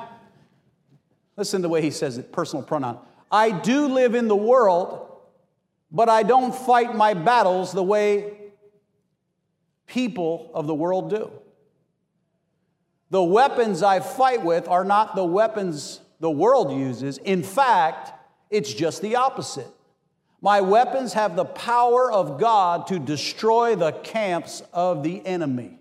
Listen 1.37 1.61
to 1.61 1.67
the 1.67 1.69
way 1.69 1.81
he 1.81 1.91
says 1.91 2.17
it, 2.17 2.33
personal 2.33 2.63
pronoun. 2.63 2.99
I 3.31 3.51
do 3.51 3.87
live 3.87 4.15
in 4.15 4.27
the 4.27 4.35
world, 4.35 5.14
but 5.95 6.09
I 6.09 6.23
don't 6.23 6.53
fight 6.53 6.93
my 6.93 7.13
battles 7.13 7.71
the 7.71 7.81
way 7.81 8.33
people 9.87 10.51
of 10.53 10.67
the 10.67 10.75
world 10.75 11.09
do. 11.09 11.31
The 13.11 13.23
weapons 13.23 13.81
I 13.81 14.01
fight 14.01 14.43
with 14.43 14.67
are 14.67 14.83
not 14.83 15.15
the 15.15 15.23
weapons 15.23 16.01
the 16.19 16.29
world 16.29 16.73
uses. 16.73 17.17
In 17.19 17.43
fact, 17.43 18.11
it's 18.49 18.73
just 18.73 19.01
the 19.01 19.15
opposite. 19.15 19.69
My 20.41 20.59
weapons 20.59 21.13
have 21.13 21.37
the 21.37 21.45
power 21.45 22.11
of 22.11 22.41
God 22.41 22.87
to 22.87 22.99
destroy 22.99 23.77
the 23.77 23.93
camps 23.93 24.61
of 24.73 25.01
the 25.01 25.25
enemy. 25.25 25.79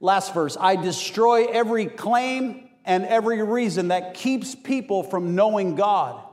Last 0.00 0.34
verse 0.34 0.56
I 0.58 0.74
destroy 0.74 1.44
every 1.44 1.86
claim 1.86 2.68
and 2.84 3.04
every 3.06 3.40
reason 3.40 3.88
that 3.88 4.14
keeps 4.14 4.56
people 4.56 5.04
from 5.04 5.36
knowing 5.36 5.76
God. 5.76 6.24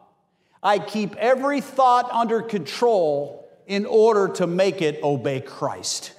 I 0.66 0.80
keep 0.80 1.16
every 1.18 1.62
thought 1.62 2.12
under 2.12 2.42
control 2.42 3.48
in 3.68 3.86
order 3.86 4.34
to 4.34 4.48
make 4.48 4.82
it 4.82 5.02
obey 5.04 5.40
Christ. 5.40 6.14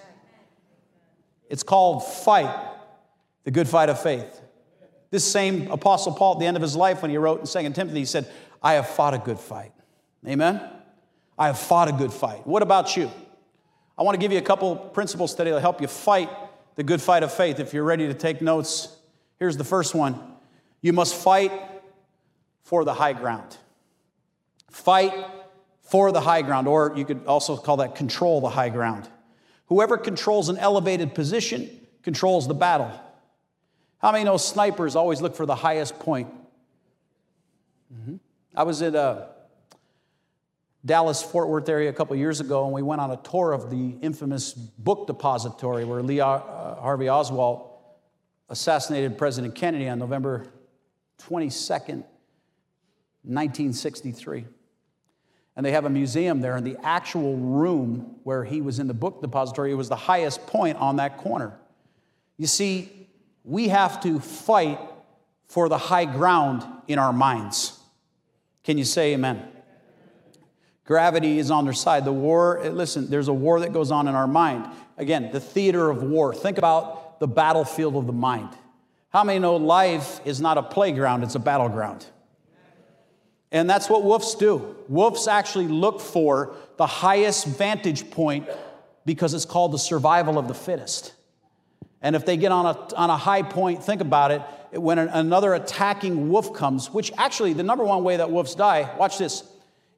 It's 1.50 1.64
called 1.64 2.06
fight, 2.06 2.54
the 3.42 3.50
good 3.50 3.66
fight 3.68 3.88
of 3.88 4.00
faith. 4.00 4.40
This 5.10 5.24
same 5.24 5.68
Apostle 5.72 6.12
Paul, 6.12 6.34
at 6.34 6.38
the 6.38 6.46
end 6.46 6.56
of 6.56 6.62
his 6.62 6.76
life, 6.76 7.02
when 7.02 7.10
he 7.10 7.18
wrote 7.18 7.40
in 7.40 7.64
2 7.64 7.72
Timothy, 7.72 7.98
he 7.98 8.04
said, 8.04 8.30
I 8.62 8.74
have 8.74 8.88
fought 8.88 9.14
a 9.14 9.18
good 9.18 9.40
fight. 9.40 9.72
Amen? 10.24 10.60
I 11.36 11.48
have 11.48 11.58
fought 11.58 11.88
a 11.88 11.92
good 11.92 12.12
fight. 12.12 12.46
What 12.46 12.62
about 12.62 12.96
you? 12.96 13.10
I 13.98 14.04
want 14.04 14.14
to 14.14 14.20
give 14.20 14.30
you 14.30 14.38
a 14.38 14.42
couple 14.42 14.76
principles 14.76 15.34
today 15.34 15.50
to 15.50 15.60
help 15.60 15.80
you 15.80 15.88
fight 15.88 16.30
the 16.76 16.84
good 16.84 17.02
fight 17.02 17.24
of 17.24 17.32
faith. 17.32 17.58
If 17.58 17.74
you're 17.74 17.82
ready 17.82 18.06
to 18.06 18.14
take 18.14 18.40
notes, 18.40 18.96
here's 19.40 19.56
the 19.56 19.64
first 19.64 19.92
one 19.92 20.20
you 20.82 20.92
must 20.92 21.16
fight 21.16 21.50
for 22.62 22.84
the 22.84 22.94
high 22.94 23.12
ground. 23.12 23.56
Fight 24.76 25.14
for 25.80 26.12
the 26.12 26.20
high 26.20 26.42
ground, 26.42 26.68
or 26.68 26.92
you 26.96 27.06
could 27.06 27.24
also 27.26 27.56
call 27.56 27.78
that 27.78 27.94
control 27.94 28.42
the 28.42 28.50
high 28.50 28.68
ground. 28.68 29.08
Whoever 29.68 29.96
controls 29.96 30.50
an 30.50 30.58
elevated 30.58 31.14
position 31.14 31.70
controls 32.02 32.46
the 32.46 32.54
battle. 32.54 32.92
How 34.02 34.12
many 34.12 34.24
know 34.24 34.36
snipers 34.36 34.94
always 34.94 35.22
look 35.22 35.34
for 35.34 35.46
the 35.46 35.54
highest 35.54 35.98
point? 35.98 36.28
Mm-hmm. 37.92 38.16
I 38.54 38.64
was 38.64 38.82
at 38.82 38.94
uh, 38.94 39.28
Dallas, 40.84 41.22
Fort 41.22 41.48
Worth 41.48 41.70
area 41.70 41.88
a 41.88 41.94
couple 41.94 42.14
years 42.14 42.40
ago, 42.40 42.64
and 42.64 42.72
we 42.74 42.82
went 42.82 43.00
on 43.00 43.10
a 43.10 43.16
tour 43.16 43.52
of 43.52 43.70
the 43.70 43.96
infamous 44.02 44.52
book 44.52 45.06
depository 45.06 45.86
where 45.86 46.02
Lee 46.02 46.20
uh, 46.20 46.38
Harvey 46.76 47.08
Oswald 47.08 47.70
assassinated 48.50 49.16
President 49.16 49.54
Kennedy 49.54 49.88
on 49.88 49.98
November 49.98 50.46
22nd, 51.22 52.04
1963. 53.22 54.44
And 55.56 55.64
they 55.64 55.72
have 55.72 55.86
a 55.86 55.90
museum 55.90 56.40
there, 56.42 56.56
and 56.56 56.66
the 56.66 56.76
actual 56.82 57.36
room 57.36 58.16
where 58.24 58.44
he 58.44 58.60
was 58.60 58.78
in 58.78 58.88
the 58.88 58.94
book 58.94 59.22
depository 59.22 59.74
was 59.74 59.88
the 59.88 59.96
highest 59.96 60.46
point 60.46 60.76
on 60.76 60.96
that 60.96 61.16
corner. 61.16 61.58
You 62.36 62.46
see, 62.46 63.08
we 63.42 63.68
have 63.68 64.00
to 64.02 64.20
fight 64.20 64.78
for 65.46 65.68
the 65.68 65.78
high 65.78 66.04
ground 66.04 66.64
in 66.88 66.98
our 66.98 67.12
minds. 67.12 67.78
Can 68.64 68.76
you 68.76 68.84
say 68.84 69.14
amen? 69.14 69.48
Gravity 70.84 71.38
is 71.38 71.50
on 71.50 71.64
their 71.64 71.74
side. 71.74 72.04
The 72.04 72.12
war, 72.12 72.60
eh, 72.62 72.68
listen, 72.68 73.08
there's 73.08 73.28
a 73.28 73.32
war 73.32 73.60
that 73.60 73.72
goes 73.72 73.90
on 73.90 74.08
in 74.08 74.14
our 74.14 74.28
mind. 74.28 74.66
Again, 74.98 75.30
the 75.32 75.40
theater 75.40 75.90
of 75.90 76.02
war. 76.02 76.34
Think 76.34 76.58
about 76.58 77.18
the 77.18 77.26
battlefield 77.26 77.96
of 77.96 78.06
the 78.06 78.12
mind. 78.12 78.50
How 79.10 79.24
many 79.24 79.38
know 79.38 79.56
life 79.56 80.20
is 80.24 80.40
not 80.40 80.58
a 80.58 80.62
playground, 80.62 81.22
it's 81.22 81.34
a 81.34 81.40
battleground? 81.40 82.06
And 83.52 83.70
that's 83.70 83.88
what 83.88 84.02
wolves 84.02 84.34
do. 84.34 84.76
Wolves 84.88 85.28
actually 85.28 85.68
look 85.68 86.00
for 86.00 86.54
the 86.76 86.86
highest 86.86 87.46
vantage 87.46 88.10
point 88.10 88.48
because 89.04 89.34
it's 89.34 89.44
called 89.44 89.72
the 89.72 89.78
survival 89.78 90.38
of 90.38 90.48
the 90.48 90.54
fittest. 90.54 91.12
And 92.02 92.16
if 92.16 92.26
they 92.26 92.36
get 92.36 92.52
on 92.52 92.66
a, 92.66 92.94
on 92.96 93.08
a 93.08 93.16
high 93.16 93.42
point, 93.42 93.82
think 93.82 94.00
about 94.00 94.30
it, 94.30 94.42
when 94.72 94.98
an, 94.98 95.08
another 95.08 95.54
attacking 95.54 96.28
wolf 96.28 96.52
comes, 96.52 96.92
which 96.92 97.12
actually 97.16 97.52
the 97.52 97.62
number 97.62 97.84
one 97.84 98.02
way 98.02 98.16
that 98.16 98.30
wolves 98.30 98.54
die, 98.54 98.92
watch 98.98 99.16
this, 99.18 99.44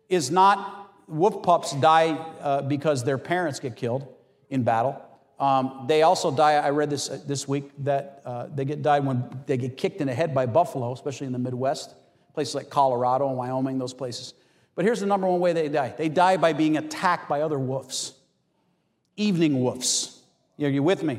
is 0.09 0.31
not 0.31 0.93
wolf 1.09 1.43
pups 1.43 1.73
die 1.73 2.13
uh, 2.41 2.63
because 2.63 3.03
their 3.03 3.19
parents 3.19 3.59
get 3.59 3.77
killed 3.77 4.07
in 4.51 4.63
battle. 4.63 5.03
Um, 5.41 5.85
they 5.89 6.03
also 6.03 6.31
die, 6.31 6.55
I 6.55 6.71
read 6.71 6.91
this 6.91 7.09
uh, 7.09 7.21
this 7.27 7.47
week, 7.47 7.71
that 7.85 8.23
uh, 8.25 8.49
they 8.55 8.65
get 8.65 8.83
died 8.83 9.05
when 9.05 9.25
they 9.47 9.57
get 9.57 9.77
kicked 9.77 10.01
in 10.01 10.09
the 10.09 10.15
head 10.15 10.35
by 10.35 10.47
buffalo, 10.47 10.93
especially 10.93 11.27
in 11.27 11.33
the 11.33 11.39
Midwest 11.39 11.95
places 12.39 12.55
like 12.55 12.71
Colorado 12.71 13.27
and 13.27 13.37
Wyoming, 13.37 13.79
those 13.79 13.93
places. 13.93 14.33
But 14.77 14.85
here's 14.85 15.01
the 15.01 15.07
number 15.07 15.27
one 15.27 15.41
way 15.41 15.53
they 15.53 15.69
die 15.69 15.93
they 15.99 16.09
die 16.09 16.37
by 16.37 16.53
being 16.53 16.77
attacked 16.77 17.29
by 17.29 17.41
other 17.41 17.59
wolves, 17.59 18.13
evening 19.17 19.61
wolves. 19.61 20.21
Are 20.61 20.69
you 20.69 20.85
with 20.85 21.03
me? 21.03 21.19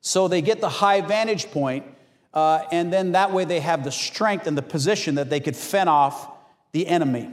So 0.00 0.28
they 0.28 0.42
get 0.42 0.60
the 0.60 0.68
high 0.68 1.00
vantage 1.00 1.50
point, 1.50 1.86
uh, 2.32 2.62
and 2.70 2.92
then 2.92 3.12
that 3.12 3.32
way 3.32 3.44
they 3.44 3.58
have 3.58 3.82
the 3.82 3.90
strength 3.90 4.46
and 4.46 4.56
the 4.56 4.62
position 4.62 5.16
that 5.16 5.28
they 5.28 5.40
could 5.40 5.56
fend 5.56 5.88
off 5.88 6.28
the 6.70 6.86
enemy. 6.86 7.28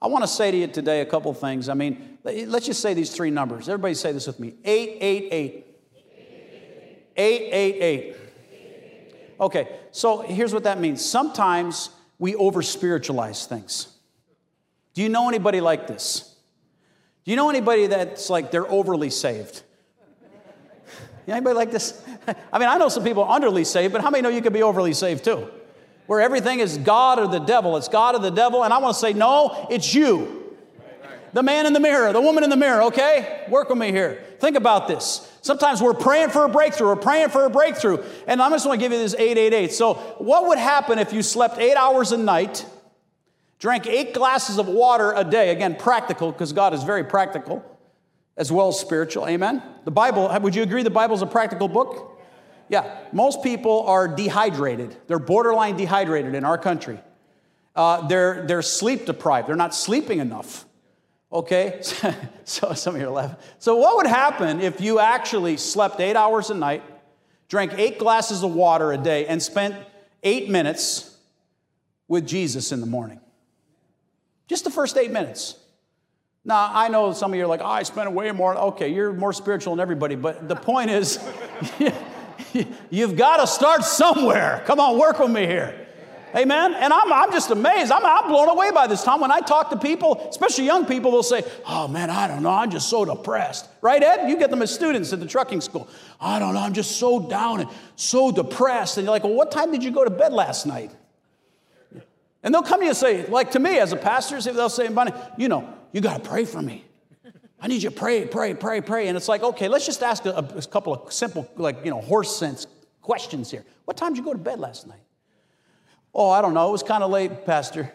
I 0.00 0.06
want 0.06 0.22
to 0.22 0.28
say 0.28 0.52
to 0.52 0.56
you 0.56 0.68
today 0.68 1.00
a 1.00 1.06
couple 1.06 1.34
things. 1.34 1.68
I 1.68 1.74
mean, 1.74 2.18
let's 2.22 2.66
just 2.66 2.80
say 2.80 2.94
these 2.94 3.10
three 3.10 3.30
numbers. 3.32 3.68
Everybody 3.68 3.94
say 3.94 4.12
this 4.12 4.28
with 4.28 4.38
me 4.38 4.54
888. 4.64 5.66
888. 7.16 8.16
Okay, 9.40 9.68
so 9.92 10.22
here's 10.22 10.52
what 10.52 10.64
that 10.64 10.80
means. 10.80 11.04
Sometimes 11.04 11.90
we 12.18 12.34
over 12.34 12.62
spiritualize 12.62 13.46
things. 13.46 13.88
Do 14.94 15.02
you 15.02 15.08
know 15.08 15.28
anybody 15.28 15.60
like 15.60 15.86
this? 15.86 16.34
Do 17.24 17.30
you 17.30 17.36
know 17.36 17.50
anybody 17.50 17.86
that's 17.86 18.30
like 18.30 18.50
they're 18.50 18.70
overly 18.70 19.10
saved? 19.10 19.62
Anybody 21.28 21.54
like 21.54 21.70
this? 21.70 22.02
I 22.52 22.58
mean, 22.58 22.68
I 22.68 22.78
know 22.78 22.88
some 22.88 23.04
people 23.04 23.24
underly 23.24 23.66
saved, 23.66 23.92
but 23.92 24.02
how 24.02 24.10
many 24.10 24.22
know 24.22 24.28
you 24.28 24.40
could 24.40 24.52
be 24.52 24.62
overly 24.62 24.94
saved 24.94 25.24
too? 25.24 25.48
Where 26.06 26.20
everything 26.20 26.60
is 26.60 26.78
God 26.78 27.18
or 27.18 27.28
the 27.28 27.38
devil. 27.38 27.76
It's 27.76 27.88
God 27.88 28.14
or 28.14 28.18
the 28.18 28.30
devil. 28.30 28.64
And 28.64 28.72
I 28.72 28.78
want 28.78 28.94
to 28.94 29.00
say, 29.00 29.12
no, 29.12 29.66
it's 29.70 29.94
you. 29.94 30.37
The 31.32 31.42
man 31.42 31.66
in 31.66 31.72
the 31.72 31.80
mirror, 31.80 32.12
the 32.12 32.20
woman 32.20 32.44
in 32.44 32.50
the 32.50 32.56
mirror, 32.56 32.82
okay? 32.84 33.44
Work 33.48 33.68
with 33.68 33.78
me 33.78 33.92
here. 33.92 34.24
Think 34.40 34.56
about 34.56 34.88
this. 34.88 35.30
Sometimes 35.42 35.82
we're 35.82 35.94
praying 35.94 36.30
for 36.30 36.44
a 36.44 36.48
breakthrough, 36.48 36.88
we're 36.88 36.96
praying 36.96 37.28
for 37.28 37.44
a 37.44 37.50
breakthrough. 37.50 38.02
And 38.26 38.40
I'm 38.40 38.52
just 38.52 38.68
to 38.68 38.76
give 38.76 38.92
you 38.92 38.98
this 38.98 39.14
888. 39.14 39.72
So, 39.72 39.94
what 40.18 40.46
would 40.48 40.58
happen 40.58 40.98
if 40.98 41.12
you 41.12 41.22
slept 41.22 41.58
eight 41.58 41.76
hours 41.76 42.12
a 42.12 42.18
night, 42.18 42.64
drank 43.58 43.86
eight 43.86 44.14
glasses 44.14 44.58
of 44.58 44.68
water 44.68 45.12
a 45.14 45.24
day? 45.24 45.50
Again, 45.50 45.76
practical, 45.76 46.32
because 46.32 46.52
God 46.52 46.74
is 46.74 46.82
very 46.82 47.04
practical 47.04 47.64
as 48.36 48.52
well 48.52 48.68
as 48.68 48.78
spiritual. 48.78 49.26
Amen? 49.26 49.62
The 49.84 49.90
Bible, 49.90 50.34
would 50.40 50.54
you 50.54 50.62
agree 50.62 50.82
the 50.82 50.90
Bible 50.90 51.16
is 51.16 51.22
a 51.22 51.26
practical 51.26 51.68
book? 51.68 52.18
Yeah, 52.68 52.98
most 53.12 53.42
people 53.42 53.82
are 53.86 54.06
dehydrated. 54.06 54.96
They're 55.06 55.18
borderline 55.18 55.76
dehydrated 55.76 56.34
in 56.34 56.44
our 56.44 56.58
country. 56.58 57.00
Uh, 57.74 58.06
they're, 58.06 58.46
they're 58.46 58.62
sleep 58.62 59.06
deprived. 59.06 59.48
They're 59.48 59.56
not 59.56 59.74
sleeping 59.74 60.20
enough. 60.20 60.66
Okay? 61.32 61.80
so 62.44 62.72
some 62.72 62.94
of 62.94 63.00
you 63.00 63.08
are 63.08 63.12
laughing. 63.12 63.36
So, 63.58 63.76
what 63.76 63.96
would 63.96 64.06
happen 64.06 64.60
if 64.60 64.80
you 64.80 64.98
actually 64.98 65.56
slept 65.56 66.00
eight 66.00 66.16
hours 66.16 66.50
a 66.50 66.54
night, 66.54 66.82
drank 67.48 67.78
eight 67.78 67.98
glasses 67.98 68.42
of 68.42 68.54
water 68.54 68.92
a 68.92 68.98
day, 68.98 69.26
and 69.26 69.42
spent 69.42 69.74
eight 70.22 70.48
minutes 70.48 71.16
with 72.06 72.26
Jesus 72.26 72.72
in 72.72 72.80
the 72.80 72.86
morning? 72.86 73.20
Just 74.46 74.64
the 74.64 74.70
first 74.70 74.96
eight 74.96 75.10
minutes. 75.10 75.56
Now, 76.44 76.70
I 76.72 76.88
know 76.88 77.12
some 77.12 77.32
of 77.32 77.36
you 77.36 77.44
are 77.44 77.48
like, 77.48 77.60
oh, 77.60 77.66
I 77.66 77.82
spent 77.82 78.10
way 78.12 78.32
more. 78.32 78.56
Okay, 78.56 78.88
you're 78.88 79.12
more 79.12 79.34
spiritual 79.34 79.74
than 79.74 79.80
everybody, 79.80 80.14
but 80.14 80.48
the 80.48 80.56
point 80.56 80.88
is, 80.88 81.18
you've 82.90 83.16
got 83.16 83.38
to 83.38 83.46
start 83.46 83.84
somewhere. 83.84 84.62
Come 84.64 84.80
on, 84.80 84.98
work 84.98 85.18
with 85.18 85.30
me 85.30 85.44
here. 85.44 85.87
Amen. 86.38 86.74
And 86.74 86.92
I'm, 86.92 87.12
I'm 87.12 87.32
just 87.32 87.50
amazed. 87.50 87.90
I'm, 87.90 88.06
I'm 88.06 88.28
blown 88.28 88.48
away 88.48 88.70
by 88.70 88.86
this, 88.86 89.02
Tom. 89.02 89.20
When 89.20 89.32
I 89.32 89.40
talk 89.40 89.70
to 89.70 89.76
people, 89.76 90.28
especially 90.30 90.66
young 90.66 90.86
people, 90.86 91.10
they'll 91.10 91.24
say, 91.24 91.42
Oh 91.66 91.88
man, 91.88 92.10
I 92.10 92.28
don't 92.28 92.44
know. 92.44 92.50
I'm 92.50 92.70
just 92.70 92.88
so 92.88 93.04
depressed. 93.04 93.68
Right, 93.80 94.00
Ed? 94.00 94.28
You 94.28 94.38
get 94.38 94.50
them 94.50 94.62
as 94.62 94.72
students 94.72 95.12
at 95.12 95.18
the 95.18 95.26
trucking 95.26 95.60
school. 95.60 95.88
I 96.20 96.38
don't 96.38 96.54
know. 96.54 96.60
I'm 96.60 96.74
just 96.74 96.98
so 96.98 97.18
down 97.28 97.60
and 97.60 97.70
so 97.96 98.30
depressed. 98.30 98.98
And 98.98 99.04
you're 99.04 99.12
like, 99.12 99.24
Well, 99.24 99.34
what 99.34 99.50
time 99.50 99.72
did 99.72 99.82
you 99.82 99.90
go 99.90 100.04
to 100.04 100.10
bed 100.10 100.32
last 100.32 100.64
night? 100.64 100.92
And 102.44 102.54
they'll 102.54 102.62
come 102.62 102.78
to 102.80 102.84
you 102.84 102.90
and 102.90 102.96
say, 102.96 103.26
like 103.26 103.50
to 103.52 103.58
me 103.58 103.78
as 103.80 103.92
a 103.92 103.96
pastor, 103.96 104.40
they'll 104.40 104.68
say, 104.68 104.88
Bunny, 104.88 105.10
you 105.36 105.48
know, 105.48 105.74
you 105.90 106.00
got 106.00 106.22
to 106.22 106.28
pray 106.28 106.44
for 106.44 106.62
me. 106.62 106.84
I 107.60 107.66
need 107.66 107.82
you 107.82 107.90
to 107.90 107.96
pray, 107.96 108.24
pray, 108.26 108.54
pray, 108.54 108.80
pray. 108.80 109.08
And 109.08 109.16
it's 109.16 109.26
like, 109.26 109.42
okay, 109.42 109.66
let's 109.66 109.84
just 109.84 110.04
ask 110.04 110.24
a, 110.24 110.36
a 110.36 110.62
couple 110.62 110.94
of 110.94 111.12
simple, 111.12 111.50
like, 111.56 111.84
you 111.84 111.90
know, 111.90 112.00
horse 112.00 112.36
sense 112.36 112.68
questions 113.02 113.50
here. 113.50 113.64
What 113.86 113.96
time 113.96 114.12
did 114.12 114.18
you 114.18 114.24
go 114.24 114.32
to 114.32 114.38
bed 114.38 114.60
last 114.60 114.86
night? 114.86 115.00
Oh, 116.14 116.30
I 116.30 116.40
don't 116.40 116.54
know. 116.54 116.68
It 116.68 116.72
was 116.72 116.82
kind 116.82 117.02
of 117.02 117.10
late, 117.10 117.44
Pastor. 117.44 117.92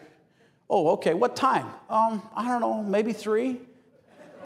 Oh, 0.68 0.90
okay. 0.92 1.14
What 1.14 1.36
time? 1.36 1.66
Um, 1.88 2.22
I 2.34 2.48
don't 2.48 2.60
know. 2.60 2.82
Maybe 2.82 3.12
three. 3.12 3.60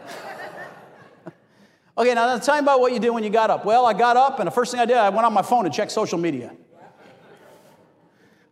okay, 1.97 2.13
now 2.13 2.37
tell 2.39 2.55
me 2.55 2.59
about 2.59 2.81
what 2.81 2.93
you 2.93 2.99
did 2.99 3.09
when 3.11 3.23
you 3.23 3.29
got 3.29 3.49
up. 3.49 3.65
Well, 3.65 3.85
I 3.85 3.93
got 3.93 4.17
up, 4.17 4.39
and 4.39 4.47
the 4.47 4.51
first 4.51 4.71
thing 4.71 4.79
I 4.79 4.85
did, 4.85 4.97
I 4.97 5.09
went 5.09 5.25
on 5.25 5.33
my 5.33 5.41
phone 5.41 5.63
to 5.63 5.69
check 5.69 5.89
social 5.89 6.17
media. 6.17 6.53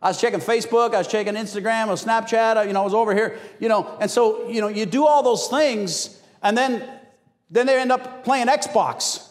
I 0.00 0.08
was 0.08 0.20
checking 0.20 0.38
Facebook, 0.38 0.94
I 0.94 0.98
was 0.98 1.08
checking 1.08 1.34
Instagram, 1.34 1.88
I 1.88 1.90
was 1.90 2.04
Snapchat, 2.04 2.68
you 2.68 2.72
know, 2.72 2.82
I 2.82 2.84
was 2.84 2.94
over 2.94 3.12
here, 3.12 3.36
you 3.58 3.68
know, 3.68 3.96
and 4.00 4.08
so, 4.08 4.48
you 4.48 4.60
know, 4.60 4.68
you 4.68 4.86
do 4.86 5.04
all 5.04 5.24
those 5.24 5.48
things, 5.48 6.22
and 6.40 6.56
then, 6.56 6.88
then 7.50 7.66
they 7.66 7.80
end 7.80 7.90
up 7.90 8.22
playing 8.22 8.46
Xbox 8.46 9.28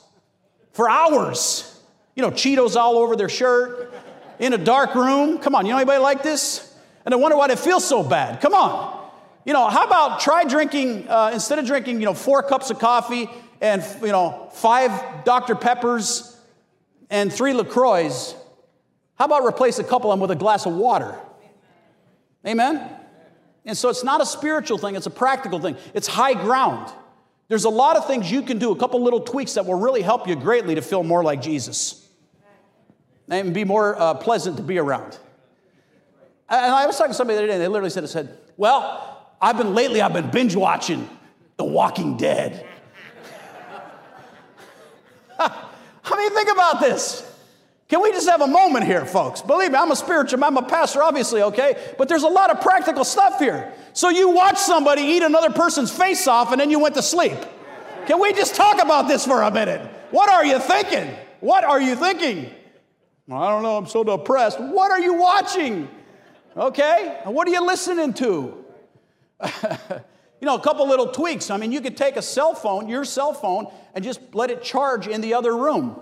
for 0.74 0.90
hours. 0.90 1.82
You 2.16 2.22
know, 2.22 2.32
Cheetos 2.32 2.76
all 2.76 2.98
over 2.98 3.16
their 3.16 3.30
shirt, 3.30 3.94
in 4.40 4.54
a 4.54 4.58
dark 4.58 4.96
room. 4.96 5.40
Come 5.40 5.56
on, 5.56 5.66
you 5.66 5.72
know 5.72 5.78
anybody 5.78 6.00
like 6.00 6.24
this? 6.24 6.76
And 7.06 7.14
I 7.14 7.18
wonder 7.18 7.38
why 7.38 7.48
they 7.48 7.56
feel 7.56 7.80
so 7.80 8.04
bad. 8.04 8.42
Come 8.42 8.54
on. 8.54 9.10
You 9.46 9.54
know, 9.54 9.70
how 9.70 9.86
about 9.86 10.20
try 10.20 10.44
drinking, 10.44 11.08
uh, 11.08 11.32
instead 11.34 11.58
of 11.58 11.66
drinking, 11.66 12.00
you 12.00 12.06
know, 12.06 12.14
four 12.14 12.44
cups 12.44 12.70
of 12.70 12.80
coffee 12.80 13.30
and, 13.62 13.84
you 14.02 14.12
know, 14.12 14.50
five 14.54 15.24
Dr. 15.24 15.56
Peppers 15.56 16.38
and 17.10 17.32
three 17.32 17.54
LaCroix, 17.54 18.10
how 19.16 19.26
about 19.26 19.46
replace 19.46 19.80
a 19.80 19.84
couple 19.84 20.12
of 20.12 20.18
them 20.18 20.22
with 20.22 20.32
a 20.32 20.36
glass 20.36 20.66
of 20.66 20.74
water? 20.74 21.18
Amen? 22.46 22.90
And 23.66 23.78
so 23.78 23.90
it's 23.90 24.04
not 24.04 24.22
a 24.22 24.26
spiritual 24.26 24.78
thing, 24.78 24.96
it's 24.96 25.06
a 25.06 25.12
practical 25.12 25.60
thing. 25.60 25.78
It's 25.94 26.08
high 26.08 26.34
ground. 26.34 26.92
There's 27.48 27.64
a 27.64 27.70
lot 27.70 27.96
of 27.96 28.06
things 28.06 28.30
you 28.30 28.42
can 28.42 28.58
do, 28.58 28.72
a 28.72 28.76
couple 28.76 29.02
little 29.02 29.22
tweaks 29.22 29.54
that 29.54 29.66
will 29.66 29.80
really 29.80 30.02
help 30.02 30.28
you 30.28 30.36
greatly 30.36 30.76
to 30.76 30.82
feel 30.82 31.04
more 31.04 31.24
like 31.24 31.42
Jesus 31.42 32.07
and 33.30 33.54
be 33.54 33.64
more 33.64 34.00
uh, 34.00 34.14
pleasant 34.16 34.58
to 34.58 34.64
be 34.64 34.78
around. 34.78 35.18
And 36.50 36.74
I 36.74 36.86
was 36.86 36.98
talking 36.98 37.12
to 37.12 37.16
somebody 37.16 37.36
the 37.36 37.44
other 37.44 37.48
day, 37.48 37.54
and 37.56 37.62
they 37.62 37.68
literally 37.68 37.90
said, 37.90 38.08
said, 38.10 38.38
Well, 38.56 39.26
I've 39.42 39.58
been 39.58 39.74
lately, 39.74 40.02
I've 40.02 40.14
been 40.14 40.32
binge 40.32 40.56
watching 40.56 41.10
The 41.58 41.66
Walking 41.66 42.18
Dead. 42.18 42.66
I 45.40 46.18
mean, 46.18 46.32
think 46.32 46.50
about 46.52 46.80
this. 46.80 47.24
Can 47.90 48.02
we 48.02 48.12
just 48.12 48.28
have 48.28 48.42
a 48.42 48.48
moment 48.48 48.86
here, 48.86 49.06
folks? 49.06 49.42
Believe 49.42 49.72
me, 49.72 49.78
I'm 49.78 49.92
a 49.92 49.96
spiritual, 49.96 50.44
I'm 50.44 50.58
a 50.58 50.64
pastor, 50.64 51.02
obviously, 51.02 51.42
okay? 51.42 51.94
But 51.98 52.10
there's 52.10 52.24
a 52.24 52.30
lot 52.30 52.50
of 52.50 52.60
practical 52.60 53.06
stuff 53.06 53.40
here. 53.40 53.72
So 53.94 54.10
you 54.10 54.30
watch 54.30 54.58
somebody 54.58 55.04
eat 55.04 55.24
another 55.24 55.52
person's 55.52 55.92
face 55.92 56.28
off 56.28 56.52
and 56.52 56.60
then 56.60 56.70
you 56.70 56.80
went 56.80 56.96
to 56.96 57.02
sleep. 57.02 57.38
Can 58.06 58.20
we 58.20 58.34
just 58.34 58.56
talk 58.56 58.82
about 58.82 59.08
this 59.08 59.26
for 59.26 59.42
a 59.42 59.52
minute? 59.52 59.82
What 60.12 60.30
are 60.30 60.46
you 60.46 60.60
thinking? 60.60 61.14
What 61.40 61.64
are 61.64 61.80
you 61.80 61.96
thinking? 61.96 62.52
I 63.30 63.50
don't 63.50 63.64
know, 63.64 63.78
I'm 63.78 63.88
so 63.88 64.04
depressed. 64.04 64.60
What 64.60 64.90
are 64.90 65.00
you 65.00 65.16
watching? 65.16 65.90
Okay? 66.56 67.20
what 67.26 67.48
are 67.48 67.52
you 67.52 67.66
listening 67.66 68.14
to? 68.16 68.66
you 69.44 70.46
know, 70.46 70.56
a 70.56 70.62
couple 70.62 70.88
little 70.88 71.08
tweaks. 71.08 71.52
I 71.52 71.58
mean, 71.58 71.72
you 71.72 71.82
could 71.82 71.98
take 71.98 72.16
a 72.16 72.22
cell 72.22 72.56
phone, 72.56 72.88
your 72.88 73.06
cell 73.06 73.34
phone, 73.34 73.72
and 73.94 74.04
just 74.04 74.22
let 74.34 74.50
it 74.50 74.64
charge 74.64 75.08
in 75.08 75.22
the 75.22 75.34
other 75.34 75.56
room. 75.56 76.00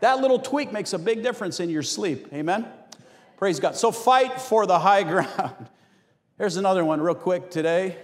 That 0.00 0.20
little 0.20 0.38
tweak 0.38 0.72
makes 0.72 0.92
a 0.92 0.98
big 0.98 1.22
difference 1.22 1.60
in 1.60 1.68
your 1.68 1.82
sleep. 1.82 2.28
Amen? 2.32 2.66
Praise 3.36 3.58
God. 3.58 3.76
So 3.76 3.90
fight 3.90 4.40
for 4.40 4.66
the 4.66 4.78
high 4.78 5.02
ground. 5.04 5.68
Here's 6.38 6.56
another 6.56 6.84
one, 6.84 7.00
real 7.00 7.14
quick 7.14 7.50
today. 7.50 7.96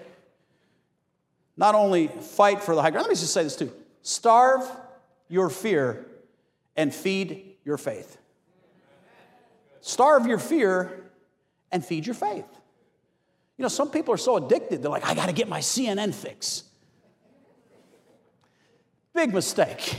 Not 1.56 1.74
only 1.74 2.08
fight 2.08 2.62
for 2.62 2.74
the 2.74 2.82
high 2.82 2.90
ground, 2.90 3.04
let 3.04 3.10
me 3.10 3.16
just 3.16 3.32
say 3.32 3.44
this 3.44 3.56
too 3.56 3.72
starve 4.02 4.68
your 5.28 5.50
fear 5.50 6.06
and 6.76 6.94
feed 6.94 7.56
your 7.64 7.76
faith. 7.76 8.18
Starve 9.80 10.26
your 10.26 10.38
fear 10.38 11.10
and 11.72 11.84
feed 11.84 12.06
your 12.06 12.14
faith. 12.14 12.46
You 13.56 13.62
know, 13.62 13.68
some 13.68 13.90
people 13.90 14.14
are 14.14 14.18
so 14.18 14.36
addicted, 14.36 14.82
they're 14.82 14.90
like, 14.90 15.06
I 15.06 15.14
got 15.14 15.26
to 15.26 15.34
get 15.34 15.48
my 15.48 15.60
CNN 15.60 16.14
fix. 16.14 16.64
Big 19.14 19.34
mistake. 19.34 19.96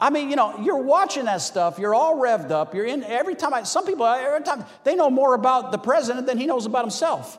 I 0.00 0.10
mean, 0.10 0.30
you 0.30 0.36
know, 0.36 0.60
you're 0.60 0.82
watching 0.82 1.24
that 1.24 1.40
stuff, 1.40 1.78
you're 1.78 1.94
all 1.94 2.16
revved 2.16 2.52
up, 2.52 2.74
you're 2.74 2.86
in 2.86 3.02
every 3.02 3.34
time 3.34 3.52
I, 3.52 3.64
some 3.64 3.84
people, 3.84 4.06
every 4.06 4.44
time, 4.44 4.64
they 4.84 4.94
know 4.94 5.10
more 5.10 5.34
about 5.34 5.72
the 5.72 5.78
president 5.78 6.26
than 6.26 6.38
he 6.38 6.46
knows 6.46 6.66
about 6.66 6.84
himself. 6.84 7.38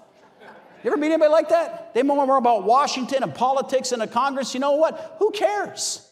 You 0.84 0.92
ever 0.92 0.98
meet 0.98 1.08
anybody 1.08 1.32
like 1.32 1.50
that? 1.50 1.94
They 1.94 2.04
know 2.04 2.26
more 2.26 2.38
about 2.38 2.64
Washington 2.64 3.24
and 3.24 3.34
politics 3.34 3.92
and 3.92 4.02
the 4.02 4.08
Congress. 4.08 4.54
You 4.54 4.62
know 4.62 4.74
what? 4.74 5.18
Who 5.20 5.32
cares? 5.32 6.09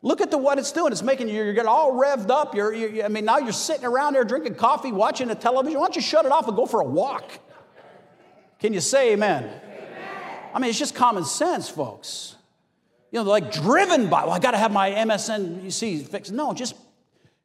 Look 0.00 0.20
at 0.20 0.30
the, 0.30 0.38
what 0.38 0.58
it's 0.58 0.70
doing. 0.70 0.92
It's 0.92 1.02
making 1.02 1.28
you, 1.28 1.34
you're 1.34 1.54
getting 1.54 1.68
all 1.68 1.92
revved 1.92 2.30
up. 2.30 2.54
You're, 2.54 2.72
you, 2.72 3.02
I 3.02 3.08
mean, 3.08 3.24
now 3.24 3.38
you're 3.38 3.52
sitting 3.52 3.84
around 3.84 4.14
there 4.14 4.24
drinking 4.24 4.54
coffee, 4.54 4.92
watching 4.92 5.28
the 5.28 5.34
television. 5.34 5.78
Why 5.80 5.86
don't 5.86 5.96
you 5.96 6.02
shut 6.02 6.24
it 6.24 6.30
off 6.30 6.46
and 6.46 6.56
go 6.56 6.66
for 6.66 6.80
a 6.80 6.84
walk? 6.84 7.40
Can 8.60 8.72
you 8.72 8.80
say 8.80 9.12
amen? 9.12 9.44
amen. 9.44 10.40
I 10.54 10.58
mean, 10.60 10.70
it's 10.70 10.78
just 10.78 10.94
common 10.94 11.24
sense, 11.24 11.68
folks. 11.68 12.36
You 13.10 13.22
know, 13.22 13.28
like 13.28 13.52
driven 13.52 14.08
by, 14.08 14.24
well, 14.24 14.32
I 14.32 14.38
got 14.38 14.52
to 14.52 14.58
have 14.58 14.70
my 14.70 14.90
MSNBC 14.90 16.08
fixed. 16.08 16.30
No, 16.30 16.52
just 16.52 16.74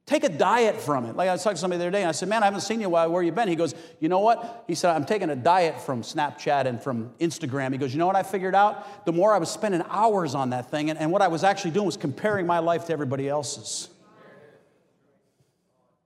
Take 0.05 0.25
a 0.25 0.29
diet 0.29 0.81
from 0.81 1.05
it. 1.05 1.15
Like 1.15 1.29
I 1.29 1.31
was 1.31 1.43
talking 1.43 1.55
to 1.55 1.61
somebody 1.61 1.77
the 1.77 1.85
other 1.85 1.91
day, 1.91 2.01
and 2.01 2.09
I 2.09 2.11
said, 2.11 2.27
Man, 2.27 2.43
I 2.43 2.45
haven't 2.45 2.61
seen 2.61 2.81
you 2.81 2.89
while 2.89 3.09
where 3.09 3.23
you 3.23 3.31
been. 3.31 3.47
He 3.47 3.55
goes, 3.55 3.73
You 4.01 4.09
know 4.09 4.19
what? 4.19 4.65
He 4.67 4.75
said, 4.75 4.93
I'm 4.93 5.05
taking 5.05 5.29
a 5.29 5.35
diet 5.35 5.79
from 5.79 6.01
Snapchat 6.01 6.65
and 6.65 6.81
from 6.81 7.11
Instagram. 7.21 7.71
He 7.71 7.77
goes, 7.77 7.93
You 7.93 7.99
know 7.99 8.07
what 8.07 8.17
I 8.17 8.23
figured 8.23 8.53
out? 8.53 9.05
The 9.05 9.13
more 9.13 9.33
I 9.33 9.37
was 9.37 9.49
spending 9.49 9.81
hours 9.87 10.35
on 10.35 10.49
that 10.49 10.69
thing, 10.69 10.89
and, 10.89 10.99
and 10.99 11.09
what 11.09 11.21
I 11.21 11.29
was 11.29 11.45
actually 11.45 11.71
doing 11.71 11.85
was 11.85 11.95
comparing 11.95 12.45
my 12.45 12.59
life 12.59 12.85
to 12.87 12.93
everybody 12.93 13.29
else's. 13.29 13.89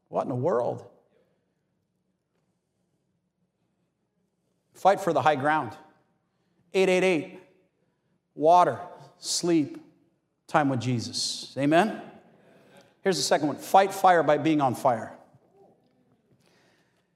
What 0.09 0.23
in 0.23 0.29
the 0.29 0.35
world? 0.35 0.85
Fight 4.73 5.01
for 5.01 5.11
the 5.11 5.23
high 5.23 5.35
ground. 5.35 5.71
888, 6.73 7.39
water, 8.35 8.79
sleep, 9.17 9.81
time 10.47 10.69
with 10.69 10.79
Jesus. 10.79 11.55
Amen? 11.57 12.01
Here's 13.07 13.15
the 13.15 13.23
second 13.23 13.47
one 13.47 13.55
fight 13.55 13.93
fire 13.93 14.21
by 14.21 14.37
being 14.37 14.59
on 14.59 14.75
fire. 14.75 15.13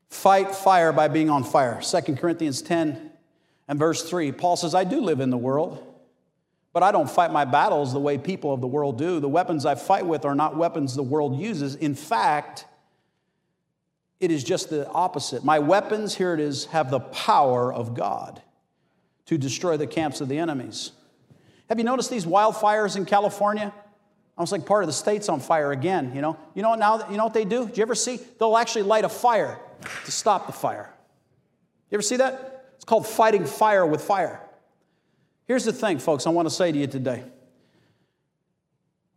Fight 0.07 0.55
fire 0.55 0.93
by 0.93 1.09
being 1.09 1.29
on 1.29 1.43
fire. 1.43 1.81
2 1.81 2.15
Corinthians 2.15 2.61
10 2.61 3.11
and 3.67 3.77
verse 3.77 4.09
3. 4.09 4.31
Paul 4.31 4.55
says, 4.55 4.73
I 4.73 4.85
do 4.85 5.01
live 5.01 5.19
in 5.19 5.31
the 5.31 5.37
world, 5.37 5.85
but 6.71 6.81
I 6.81 6.93
don't 6.93 7.09
fight 7.09 7.33
my 7.33 7.43
battles 7.43 7.91
the 7.91 7.99
way 7.99 8.17
people 8.17 8.53
of 8.53 8.61
the 8.61 8.67
world 8.67 8.97
do. 8.97 9.19
The 9.19 9.27
weapons 9.27 9.65
I 9.65 9.75
fight 9.75 10.05
with 10.05 10.23
are 10.23 10.33
not 10.33 10.55
weapons 10.55 10.95
the 10.95 11.03
world 11.03 11.37
uses. 11.37 11.75
In 11.75 11.93
fact, 11.93 12.63
it 14.21 14.31
is 14.31 14.45
just 14.45 14.69
the 14.69 14.87
opposite. 14.91 15.43
My 15.43 15.59
weapons, 15.59 16.15
here 16.15 16.33
it 16.33 16.39
is, 16.39 16.67
have 16.67 16.89
the 16.89 17.01
power 17.01 17.73
of 17.73 17.95
God 17.95 18.41
to 19.25 19.37
destroy 19.37 19.75
the 19.75 19.87
camps 19.87 20.21
of 20.21 20.29
the 20.29 20.37
enemies. 20.37 20.93
Have 21.67 21.79
you 21.79 21.83
noticed 21.83 22.09
these 22.09 22.25
wildfires 22.25 22.95
in 22.95 23.03
California? 23.03 23.73
Almost 24.37 24.51
like 24.51 24.65
part 24.65 24.83
of 24.83 24.87
the 24.87 24.93
state's 24.93 25.29
on 25.29 25.39
fire 25.39 25.71
again, 25.71 26.13
you 26.15 26.21
know? 26.21 26.37
You 26.55 26.63
know 26.63 26.75
now 26.75 27.09
you 27.09 27.17
know 27.17 27.25
what 27.25 27.33
they 27.33 27.45
do? 27.45 27.65
Do 27.65 27.73
you 27.75 27.81
ever 27.81 27.95
see? 27.95 28.19
They'll 28.39 28.57
actually 28.57 28.83
light 28.83 29.05
a 29.05 29.09
fire 29.09 29.59
to 30.05 30.11
stop 30.11 30.47
the 30.47 30.53
fire. 30.53 30.91
You 31.89 31.95
ever 31.95 32.01
see 32.01 32.17
that? 32.17 32.71
It's 32.75 32.85
called 32.85 33.05
fighting 33.05 33.45
fire 33.45 33.85
with 33.85 34.01
fire. 34.01 34.41
Here's 35.45 35.65
the 35.65 35.73
thing, 35.73 35.99
folks, 35.99 36.25
I 36.25 36.29
want 36.29 36.47
to 36.47 36.53
say 36.53 36.71
to 36.71 36.77
you 36.77 36.87
today. 36.87 37.23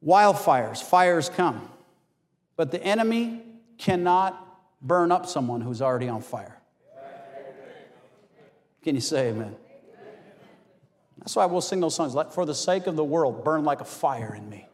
Wildfires, 0.05 0.83
fires 0.83 1.29
come, 1.29 1.69
but 2.57 2.71
the 2.71 2.83
enemy 2.83 3.41
cannot 3.79 4.41
burn 4.83 5.11
up 5.11 5.27
someone 5.27 5.61
who's 5.61 5.81
already 5.81 6.09
on 6.09 6.21
fire. 6.21 6.61
Can 8.83 8.95
you 8.95 9.01
say 9.01 9.29
amen? 9.29 9.57
That's 11.19 11.35
why 11.37 11.47
we'll 11.47 11.63
sing 11.63 11.81
those 11.81 11.95
songs. 11.95 12.15
For 12.35 12.45
the 12.45 12.55
sake 12.55 12.87
of 12.87 12.97
the 12.97 13.05
world, 13.05 13.45
burn 13.45 13.65
like 13.65 13.81
a 13.81 13.87
fire 13.87 14.35
in 14.35 14.47
me. 14.51 14.69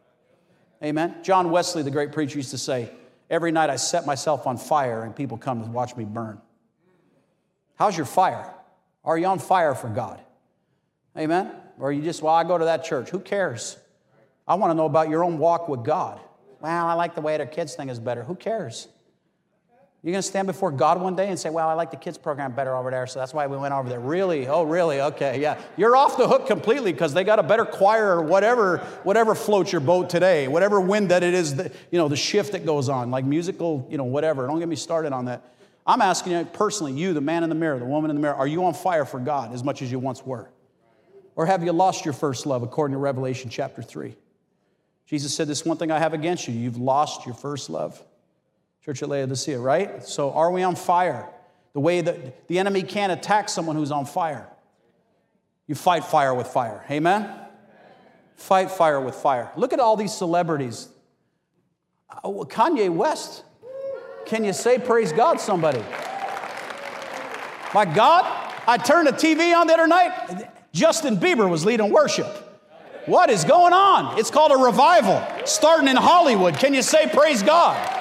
Amen. 0.83 1.15
John 1.21 1.51
Wesley, 1.51 1.83
the 1.83 1.91
great 1.91 2.11
preacher, 2.11 2.37
used 2.37 2.51
to 2.51 2.57
say, 2.57 2.91
Every 3.29 3.51
night 3.53 3.69
I 3.69 3.77
set 3.77 4.05
myself 4.05 4.45
on 4.45 4.57
fire 4.57 5.03
and 5.03 5.15
people 5.15 5.37
come 5.37 5.63
and 5.63 5.73
watch 5.73 5.95
me 5.95 6.03
burn. 6.03 6.41
How's 7.75 7.95
your 7.95 8.05
fire? 8.05 8.53
Are 9.05 9.17
you 9.17 9.25
on 9.25 9.39
fire 9.39 9.73
for 9.73 9.87
God? 9.87 10.19
Amen. 11.17 11.51
Or 11.79 11.89
are 11.89 11.91
you 11.91 12.01
just, 12.01 12.21
well, 12.21 12.33
I 12.33 12.43
go 12.43 12.57
to 12.57 12.65
that 12.65 12.83
church. 12.83 13.09
Who 13.09 13.19
cares? 13.19 13.77
I 14.47 14.55
want 14.55 14.71
to 14.71 14.75
know 14.75 14.85
about 14.85 15.09
your 15.09 15.23
own 15.23 15.37
walk 15.37 15.69
with 15.69 15.83
God. 15.85 16.19
Well, 16.59 16.85
I 16.85 16.93
like 16.93 17.15
the 17.15 17.21
way 17.21 17.37
their 17.37 17.45
kids 17.47 17.73
thing 17.73 17.89
is 17.89 17.99
better. 17.99 18.23
Who 18.23 18.35
cares? 18.35 18.89
You're 20.03 20.13
going 20.13 20.23
to 20.23 20.27
stand 20.27 20.47
before 20.47 20.71
God 20.71 20.99
one 20.99 21.15
day 21.15 21.29
and 21.29 21.37
say, 21.37 21.51
Well, 21.51 21.69
I 21.69 21.73
like 21.73 21.91
the 21.91 21.97
kids 21.97 22.17
program 22.17 22.53
better 22.53 22.75
over 22.75 22.89
there, 22.89 23.05
so 23.05 23.19
that's 23.19 23.35
why 23.35 23.45
we 23.45 23.55
went 23.55 23.71
over 23.71 23.87
there. 23.87 23.99
Really? 23.99 24.47
Oh, 24.47 24.63
really? 24.63 24.99
Okay, 24.99 25.39
yeah. 25.39 25.61
You're 25.77 25.95
off 25.95 26.17
the 26.17 26.27
hook 26.27 26.47
completely 26.47 26.91
because 26.91 27.13
they 27.13 27.23
got 27.23 27.37
a 27.37 27.43
better 27.43 27.65
choir 27.65 28.17
or 28.17 28.23
whatever, 28.23 28.79
whatever 29.03 29.35
floats 29.35 29.71
your 29.71 29.81
boat 29.81 30.09
today, 30.09 30.47
whatever 30.47 30.81
wind 30.81 31.11
that 31.11 31.21
it 31.21 31.35
is, 31.35 31.55
that, 31.57 31.71
you 31.91 31.99
know, 31.99 32.07
the 32.07 32.15
shift 32.15 32.53
that 32.53 32.65
goes 32.65 32.89
on, 32.89 33.11
like 33.11 33.25
musical, 33.25 33.87
you 33.91 33.97
know, 33.97 34.03
whatever. 34.03 34.47
Don't 34.47 34.57
get 34.57 34.67
me 34.67 34.75
started 34.75 35.13
on 35.13 35.25
that. 35.25 35.53
I'm 35.85 36.01
asking 36.01 36.31
you 36.33 36.45
personally, 36.45 36.93
you, 36.93 37.13
the 37.13 37.21
man 37.21 37.43
in 37.43 37.49
the 37.49 37.55
mirror, 37.55 37.77
the 37.77 37.85
woman 37.85 38.09
in 38.09 38.15
the 38.15 38.21
mirror, 38.21 38.35
are 38.35 38.47
you 38.47 38.65
on 38.65 38.73
fire 38.73 39.05
for 39.05 39.19
God 39.19 39.53
as 39.53 39.63
much 39.63 39.83
as 39.83 39.91
you 39.91 39.99
once 39.99 40.25
were? 40.25 40.49
Or 41.35 41.45
have 41.45 41.63
you 41.63 41.73
lost 41.73 42.05
your 42.05 42.13
first 42.15 42.47
love 42.47 42.63
according 42.63 42.93
to 42.93 42.99
Revelation 42.99 43.51
chapter 43.51 43.83
3? 43.83 44.15
Jesus 45.05 45.33
said, 45.33 45.47
This 45.47 45.63
one 45.63 45.77
thing 45.77 45.91
I 45.91 45.99
have 45.99 46.13
against 46.13 46.47
you, 46.47 46.55
you've 46.55 46.77
lost 46.77 47.27
your 47.27 47.35
first 47.35 47.69
love. 47.69 48.03
Church 48.83 49.03
at 49.03 49.09
Laodicea, 49.09 49.59
right? 49.59 50.03
So 50.03 50.31
are 50.31 50.51
we 50.51 50.63
on 50.63 50.75
fire? 50.75 51.29
The 51.73 51.79
way 51.79 52.01
that 52.01 52.47
the 52.47 52.57
enemy 52.57 52.81
can't 52.81 53.11
attack 53.11 53.47
someone 53.47 53.75
who's 53.75 53.91
on 53.91 54.05
fire. 54.05 54.47
You 55.67 55.75
fight 55.75 56.03
fire 56.03 56.33
with 56.33 56.47
fire. 56.47 56.83
Amen? 56.89 57.29
Fight 58.35 58.71
fire 58.71 58.99
with 58.99 59.15
fire. 59.15 59.51
Look 59.55 59.71
at 59.71 59.79
all 59.79 59.95
these 59.95 60.13
celebrities. 60.13 60.89
Oh, 62.23 62.43
Kanye 62.43 62.89
West. 62.89 63.43
Can 64.25 64.43
you 64.43 64.51
say 64.51 64.79
praise 64.79 65.11
God, 65.13 65.39
somebody? 65.39 65.83
My 67.73 67.85
God, 67.85 68.25
I 68.67 68.77
turned 68.77 69.07
the 69.07 69.13
TV 69.13 69.55
on 69.55 69.67
the 69.67 69.73
other 69.73 69.87
night. 69.87 70.49
Justin 70.73 71.17
Bieber 71.17 71.49
was 71.49 71.65
leading 71.65 71.91
worship. 71.91 72.27
What 73.05 73.29
is 73.29 73.45
going 73.45 73.73
on? 73.73 74.19
It's 74.19 74.29
called 74.29 74.51
a 74.51 74.57
revival 74.57 75.23
starting 75.45 75.87
in 75.87 75.95
Hollywood. 75.95 76.57
Can 76.57 76.73
you 76.73 76.81
say 76.81 77.07
praise 77.07 77.43
God? 77.43 78.00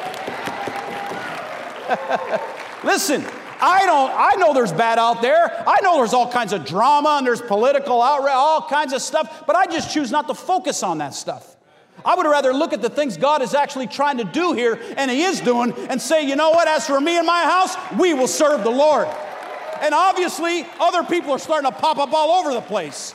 Listen, 2.84 3.24
I 3.60 3.84
don't, 3.84 4.12
I 4.14 4.34
know 4.36 4.54
there's 4.54 4.72
bad 4.72 4.98
out 4.98 5.20
there. 5.20 5.64
I 5.68 5.80
know 5.82 5.96
there's 5.96 6.14
all 6.14 6.30
kinds 6.30 6.52
of 6.52 6.64
drama 6.64 7.16
and 7.18 7.26
there's 7.26 7.42
political 7.42 8.00
outrage, 8.00 8.32
all 8.34 8.66
kinds 8.68 8.92
of 8.92 9.02
stuff, 9.02 9.44
but 9.46 9.54
I 9.54 9.66
just 9.66 9.92
choose 9.92 10.10
not 10.10 10.28
to 10.28 10.34
focus 10.34 10.82
on 10.82 10.98
that 10.98 11.14
stuff. 11.14 11.56
I 12.04 12.14
would 12.14 12.26
rather 12.26 12.54
look 12.54 12.72
at 12.72 12.80
the 12.80 12.88
things 12.88 13.18
God 13.18 13.42
is 13.42 13.54
actually 13.54 13.86
trying 13.86 14.18
to 14.18 14.24
do 14.24 14.52
here 14.52 14.80
and 14.96 15.10
He 15.10 15.22
is 15.22 15.40
doing 15.40 15.72
and 15.90 16.00
say, 16.00 16.26
you 16.26 16.36
know 16.36 16.50
what, 16.50 16.66
as 16.68 16.86
for 16.86 17.00
me 17.00 17.18
and 17.18 17.26
my 17.26 17.42
house, 17.42 17.76
we 17.98 18.14
will 18.14 18.28
serve 18.28 18.64
the 18.64 18.70
Lord. 18.70 19.08
And 19.82 19.94
obviously, 19.94 20.66
other 20.78 21.02
people 21.02 21.32
are 21.32 21.38
starting 21.38 21.70
to 21.70 21.76
pop 21.76 21.98
up 21.98 22.12
all 22.12 22.40
over 22.40 22.54
the 22.54 22.60
place. 22.60 23.14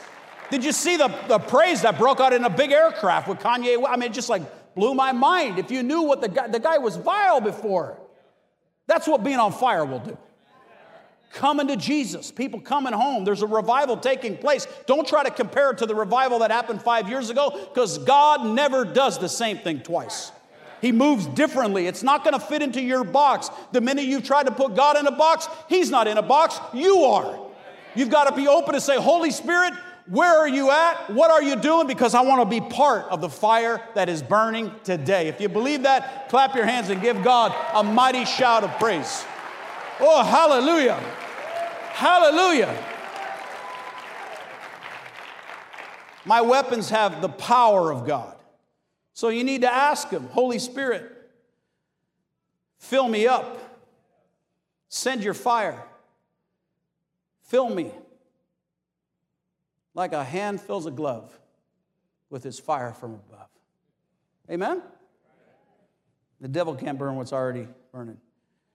Did 0.50 0.64
you 0.64 0.72
see 0.72 0.96
the, 0.96 1.08
the 1.26 1.38
praise 1.40 1.82
that 1.82 1.98
broke 1.98 2.20
out 2.20 2.32
in 2.32 2.44
a 2.44 2.50
big 2.50 2.70
aircraft 2.70 3.28
with 3.28 3.38
Kanye? 3.38 3.84
I 3.88 3.96
mean, 3.96 4.10
it 4.10 4.14
just 4.14 4.28
like 4.28 4.42
blew 4.76 4.94
my 4.94 5.10
mind. 5.10 5.58
If 5.58 5.72
you 5.72 5.82
knew 5.82 6.02
what 6.02 6.20
the 6.20 6.28
guy, 6.28 6.46
the 6.46 6.60
guy 6.60 6.78
was 6.78 6.96
vile 6.96 7.40
before. 7.40 7.98
That's 8.86 9.06
what 9.06 9.24
being 9.24 9.38
on 9.38 9.52
fire 9.52 9.84
will 9.84 10.00
do. 10.00 10.16
coming 11.32 11.68
to 11.68 11.76
Jesus, 11.76 12.30
people 12.30 12.60
coming 12.60 12.92
home. 12.92 13.24
There's 13.24 13.42
a 13.42 13.46
revival 13.46 13.96
taking 13.96 14.36
place. 14.36 14.66
Don't 14.86 15.06
try 15.06 15.22
to 15.22 15.30
compare 15.30 15.70
it 15.70 15.78
to 15.78 15.86
the 15.86 15.94
revival 15.94 16.38
that 16.38 16.50
happened 16.50 16.80
five 16.82 17.08
years 17.08 17.30
ago 17.30 17.50
because 17.50 17.98
God 17.98 18.46
never 18.46 18.84
does 18.84 19.18
the 19.18 19.28
same 19.28 19.58
thing 19.58 19.80
twice. 19.80 20.32
He 20.80 20.92
moves 20.92 21.26
differently. 21.26 21.86
It's 21.86 22.02
not 22.02 22.22
going 22.22 22.34
to 22.34 22.40
fit 22.40 22.62
into 22.62 22.80
your 22.80 23.02
box. 23.02 23.50
The 23.72 23.80
minute 23.80 24.04
you've 24.04 24.24
tried 24.24 24.46
to 24.46 24.52
put 24.52 24.76
God 24.76 24.96
in 24.96 25.06
a 25.06 25.12
box, 25.12 25.48
He's 25.68 25.90
not 25.90 26.06
in 26.06 26.16
a 26.16 26.22
box, 26.22 26.60
you 26.72 27.02
are. 27.02 27.38
You've 27.94 28.10
got 28.10 28.28
to 28.28 28.36
be 28.36 28.46
open 28.46 28.74
to 28.74 28.80
say, 28.80 28.96
Holy 28.96 29.30
Spirit, 29.30 29.72
where 30.08 30.38
are 30.38 30.48
you 30.48 30.70
at? 30.70 31.10
What 31.10 31.30
are 31.30 31.42
you 31.42 31.56
doing? 31.56 31.86
Because 31.86 32.14
I 32.14 32.20
want 32.20 32.40
to 32.40 32.46
be 32.46 32.60
part 32.60 33.06
of 33.06 33.20
the 33.20 33.28
fire 33.28 33.82
that 33.94 34.08
is 34.08 34.22
burning 34.22 34.72
today. 34.84 35.26
If 35.28 35.40
you 35.40 35.48
believe 35.48 35.82
that, 35.82 36.28
clap 36.28 36.54
your 36.54 36.64
hands 36.64 36.90
and 36.90 37.02
give 37.02 37.22
God 37.24 37.54
a 37.74 37.82
mighty 37.82 38.24
shout 38.24 38.62
of 38.62 38.70
praise. 38.78 39.24
Oh, 39.98 40.22
hallelujah! 40.22 40.94
Hallelujah! 41.92 42.84
My 46.24 46.40
weapons 46.40 46.90
have 46.90 47.20
the 47.20 47.28
power 47.28 47.92
of 47.92 48.06
God. 48.06 48.36
So 49.14 49.28
you 49.28 49.42
need 49.42 49.62
to 49.62 49.72
ask 49.72 50.10
Him, 50.10 50.28
Holy 50.28 50.58
Spirit, 50.58 51.10
fill 52.78 53.08
me 53.08 53.26
up. 53.26 53.62
Send 54.88 55.24
your 55.24 55.34
fire. 55.34 55.82
Fill 57.44 57.70
me 57.70 57.90
like 59.96 60.12
a 60.12 60.22
hand 60.22 60.60
fills 60.60 60.86
a 60.86 60.90
glove 60.90 61.36
with 62.30 62.44
his 62.44 62.60
fire 62.60 62.92
from 62.92 63.14
above. 63.14 63.48
Amen? 64.48 64.82
The 66.40 66.48
devil 66.48 66.74
can't 66.74 66.98
burn 66.98 67.16
what's 67.16 67.32
already 67.32 67.66
burning. 67.92 68.18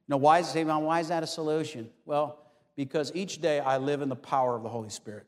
Now, 0.08 0.18
why 0.18 0.40
is, 0.40 0.54
why 0.54 1.00
is 1.00 1.08
that 1.10 1.24
a 1.24 1.28
solution? 1.28 1.90
Well, 2.06 2.40
because 2.76 3.12
each 3.14 3.40
day 3.40 3.60
I 3.60 3.78
live 3.78 4.02
in 4.02 4.10
the 4.10 4.16
power 4.16 4.56
of 4.56 4.64
the 4.64 4.70
Holy 4.70 4.90
Spirit, 4.90 5.28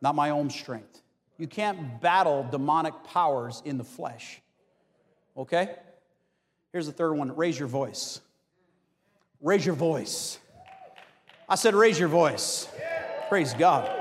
not 0.00 0.14
my 0.14 0.30
own 0.30 0.48
strength. 0.48 1.02
You 1.38 1.46
can't 1.46 2.00
battle 2.00 2.46
demonic 2.50 2.94
powers 3.04 3.62
in 3.64 3.76
the 3.76 3.84
flesh. 3.84 4.40
Okay? 5.36 5.76
Here's 6.72 6.86
the 6.86 6.92
third 6.92 7.12
one 7.12 7.36
raise 7.36 7.58
your 7.58 7.68
voice. 7.68 8.20
Raise 9.42 9.64
your 9.64 9.74
voice. 9.74 10.38
I 11.48 11.56
said, 11.56 11.74
raise 11.74 11.98
your 11.98 12.08
voice. 12.08 12.68
Praise 13.28 13.54
God. 13.54 13.99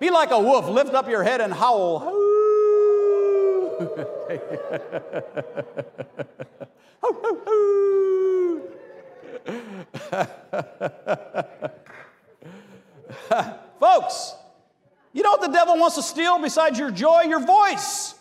Be 0.00 0.10
like 0.10 0.30
a 0.30 0.38
wolf, 0.38 0.68
lift 0.68 0.94
up 0.94 1.08
your 1.08 1.22
head 1.22 1.40
and 1.40 1.52
howl. 1.52 2.04
Folks, 13.80 14.34
you 15.12 15.22
know 15.22 15.30
what 15.30 15.40
the 15.40 15.48
devil 15.48 15.76
wants 15.76 15.96
to 15.96 16.02
steal 16.02 16.38
besides 16.38 16.78
your 16.78 16.90
joy? 16.90 17.22
Your 17.22 17.40
voice. 17.40 18.14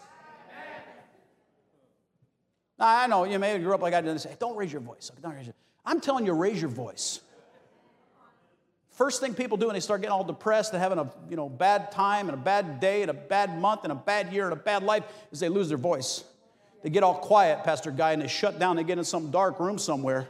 I 2.80 3.08
know 3.08 3.24
you 3.24 3.40
may 3.40 3.58
grew 3.60 3.74
up 3.74 3.82
like 3.82 3.94
I 3.94 4.02
did 4.02 4.12
and 4.12 4.20
say, 4.20 4.36
don't 4.40 4.58
raise 4.58 4.72
your 4.72 4.82
voice. 4.82 5.12
Don't 5.22 5.36
raise 5.36 5.46
your... 5.46 5.56
I'm 5.86 6.02
telling 6.02 6.26
you, 6.26 6.34
raise 6.34 6.60
your 6.60 6.70
voice. 6.70 7.22
First 8.94 9.22
thing 9.22 9.34
people 9.34 9.58
do 9.58 9.68
when 9.68 9.74
they 9.74 9.80
start 9.80 10.02
getting 10.02 10.14
all 10.14 10.24
depressed 10.24 10.74
and 10.74 10.82
having 10.82 11.00
a 11.00 11.12
you 11.28 11.36
know, 11.36 11.50
bad 11.50 11.92
time 11.92 12.30
and 12.30 12.38
a 12.38 12.42
bad 12.42 12.80
day 12.80 13.02
and 13.02 13.10
a 13.10 13.14
bad 13.14 13.58
month 13.58 13.84
and 13.84 13.92
a 13.92 13.96
bad 13.96 14.32
year 14.32 14.44
and 14.44 14.54
a 14.54 14.56
bad 14.56 14.84
life 14.84 15.04
is 15.32 15.40
they 15.40 15.50
lose 15.50 15.68
their 15.68 15.80
voice. 15.80 16.24
They 16.84 16.92
get 16.92 17.02
all 17.02 17.16
quiet, 17.16 17.64
Pastor 17.64 17.90
Guy, 17.90 18.12
and 18.12 18.22
they 18.22 18.28
shut 18.28 18.60
down. 18.60 18.76
They 18.76 18.84
get 18.84 19.00
in 19.00 19.04
some 19.04 19.32
dark 19.32 19.60
room 19.60 19.80
somewhere. 19.80 20.28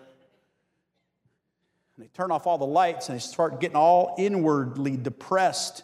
And 1.97 2.05
they 2.05 2.07
turn 2.13 2.31
off 2.31 2.47
all 2.47 2.57
the 2.57 2.65
lights 2.65 3.09
and 3.09 3.17
they 3.17 3.19
start 3.19 3.59
getting 3.59 3.75
all 3.75 4.15
inwardly 4.17 4.95
depressed. 4.95 5.83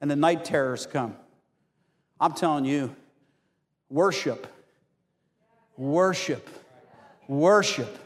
And 0.00 0.10
the 0.10 0.16
night 0.16 0.44
terrors 0.44 0.86
come. 0.86 1.16
I'm 2.18 2.32
telling 2.32 2.64
you, 2.64 2.96
worship, 3.90 4.46
worship, 5.76 6.48
worship. 7.28 7.98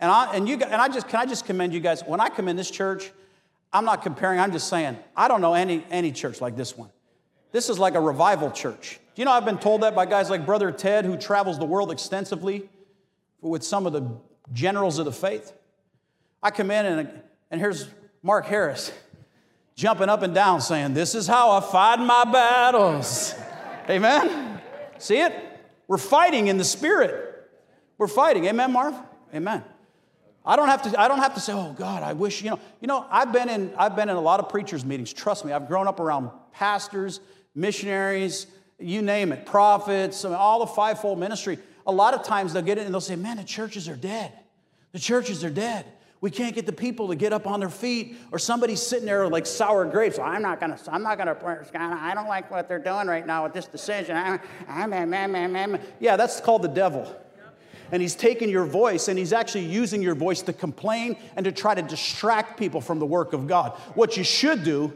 And 0.00 0.10
I, 0.10 0.34
and 0.34 0.48
you, 0.48 0.54
and 0.56 0.74
I 0.74 0.88
just, 0.88 1.06
can 1.06 1.20
I 1.20 1.26
just 1.26 1.46
commend 1.46 1.72
you 1.72 1.80
guys? 1.80 2.02
When 2.04 2.18
I 2.18 2.28
come 2.28 2.48
in 2.48 2.56
this 2.56 2.70
church, 2.70 3.12
I'm 3.72 3.84
not 3.84 4.02
comparing, 4.02 4.38
I'm 4.38 4.52
just 4.52 4.68
saying, 4.68 4.98
I 5.16 5.28
don't 5.28 5.40
know 5.40 5.54
any, 5.54 5.84
any 5.90 6.12
church 6.12 6.40
like 6.40 6.56
this 6.56 6.76
one. 6.76 6.90
This 7.52 7.68
is 7.68 7.78
like 7.78 7.94
a 7.94 8.00
revival 8.00 8.50
church. 8.50 8.98
Do 9.14 9.22
you 9.22 9.26
know 9.26 9.32
I've 9.32 9.44
been 9.44 9.58
told 9.58 9.82
that 9.82 9.94
by 9.94 10.06
guys 10.06 10.30
like 10.30 10.46
Brother 10.46 10.70
Ted, 10.72 11.04
who 11.04 11.16
travels 11.16 11.58
the 11.58 11.64
world 11.64 11.90
extensively 11.90 12.68
with 13.40 13.62
some 13.62 13.86
of 13.86 13.92
the 13.92 14.10
generals 14.52 14.98
of 14.98 15.04
the 15.04 15.12
faith? 15.12 15.52
I 16.42 16.50
come 16.50 16.70
in 16.70 16.86
and, 16.86 17.22
and 17.50 17.60
here's 17.60 17.88
Mark 18.22 18.46
Harris 18.46 18.90
jumping 19.74 20.08
up 20.08 20.22
and 20.22 20.34
down 20.34 20.60
saying, 20.60 20.94
This 20.94 21.14
is 21.14 21.26
how 21.26 21.50
I 21.50 21.60
fight 21.60 21.98
my 21.98 22.24
battles. 22.24 23.34
Amen? 23.88 24.60
See 24.98 25.18
it? 25.18 25.34
We're 25.88 25.98
fighting 25.98 26.48
in 26.48 26.56
the 26.56 26.64
spirit. 26.64 27.50
We're 27.98 28.08
fighting. 28.08 28.46
Amen, 28.46 28.72
Marv? 28.72 28.94
Amen. 29.34 29.64
I 30.44 30.56
don't 30.56 30.68
have 30.68 30.82
to, 30.82 31.00
I 31.00 31.06
don't 31.06 31.18
have 31.18 31.34
to 31.34 31.40
say, 31.40 31.52
oh 31.52 31.72
God, 31.72 32.02
I 32.02 32.14
wish, 32.14 32.42
you 32.42 32.50
know. 32.50 32.58
You 32.80 32.88
know, 32.88 33.06
I've 33.10 33.32
been 33.32 33.48
in, 33.48 33.72
I've 33.76 33.94
been 33.94 34.08
in 34.08 34.16
a 34.16 34.20
lot 34.20 34.40
of 34.40 34.48
preachers' 34.48 34.84
meetings. 34.84 35.12
Trust 35.12 35.44
me, 35.44 35.52
I've 35.52 35.68
grown 35.68 35.86
up 35.86 36.00
around 36.00 36.30
pastors, 36.52 37.20
missionaries, 37.54 38.46
you 38.78 39.02
name 39.02 39.30
it, 39.32 39.46
prophets, 39.46 40.24
I 40.24 40.30
mean, 40.30 40.38
all 40.38 40.60
the 40.60 40.66
fivefold 40.66 41.18
ministry. 41.18 41.58
A 41.86 41.92
lot 41.92 42.14
of 42.14 42.24
times 42.24 42.52
they'll 42.52 42.62
get 42.62 42.78
in 42.78 42.84
and 42.84 42.92
they'll 42.92 43.00
say, 43.00 43.16
man, 43.16 43.36
the 43.36 43.44
churches 43.44 43.88
are 43.88 43.96
dead. 43.96 44.32
The 44.92 44.98
churches 44.98 45.44
are 45.44 45.50
dead. 45.50 45.86
We 46.20 46.30
can't 46.30 46.54
get 46.54 46.66
the 46.66 46.72
people 46.72 47.08
to 47.08 47.16
get 47.16 47.32
up 47.32 47.48
on 47.48 47.58
their 47.58 47.68
feet, 47.68 48.16
or 48.30 48.38
somebody's 48.38 48.80
sitting 48.80 49.06
there 49.06 49.28
like 49.28 49.44
sour 49.44 49.84
grapes. 49.84 50.20
I'm 50.20 50.42
not 50.42 50.60
gonna, 50.60 50.78
I'm 50.86 51.02
not 51.02 51.18
gonna, 51.18 51.36
I 51.74 52.14
don't 52.14 52.28
like 52.28 52.48
what 52.48 52.68
they're 52.68 52.78
doing 52.78 53.08
right 53.08 53.26
now 53.26 53.42
with 53.42 53.52
this 53.52 53.66
decision. 53.66 54.16
I'm, 54.16 54.40
I'm, 54.68 54.92
I'm, 54.92 55.34
I'm, 55.34 55.56
I'm. 55.56 55.78
Yeah, 55.98 56.16
that's 56.16 56.40
called 56.40 56.62
the 56.62 56.68
devil 56.68 57.12
and 57.92 58.00
he's 58.00 58.14
taking 58.14 58.48
your 58.48 58.64
voice 58.64 59.08
and 59.08 59.18
he's 59.18 59.34
actually 59.34 59.66
using 59.66 60.02
your 60.02 60.14
voice 60.14 60.40
to 60.42 60.52
complain 60.52 61.16
and 61.36 61.44
to 61.44 61.52
try 61.52 61.74
to 61.74 61.82
distract 61.82 62.58
people 62.58 62.80
from 62.80 62.98
the 62.98 63.06
work 63.06 63.34
of 63.34 63.46
God. 63.46 63.72
What 63.94 64.16
you 64.16 64.24
should 64.24 64.64
do 64.64 64.92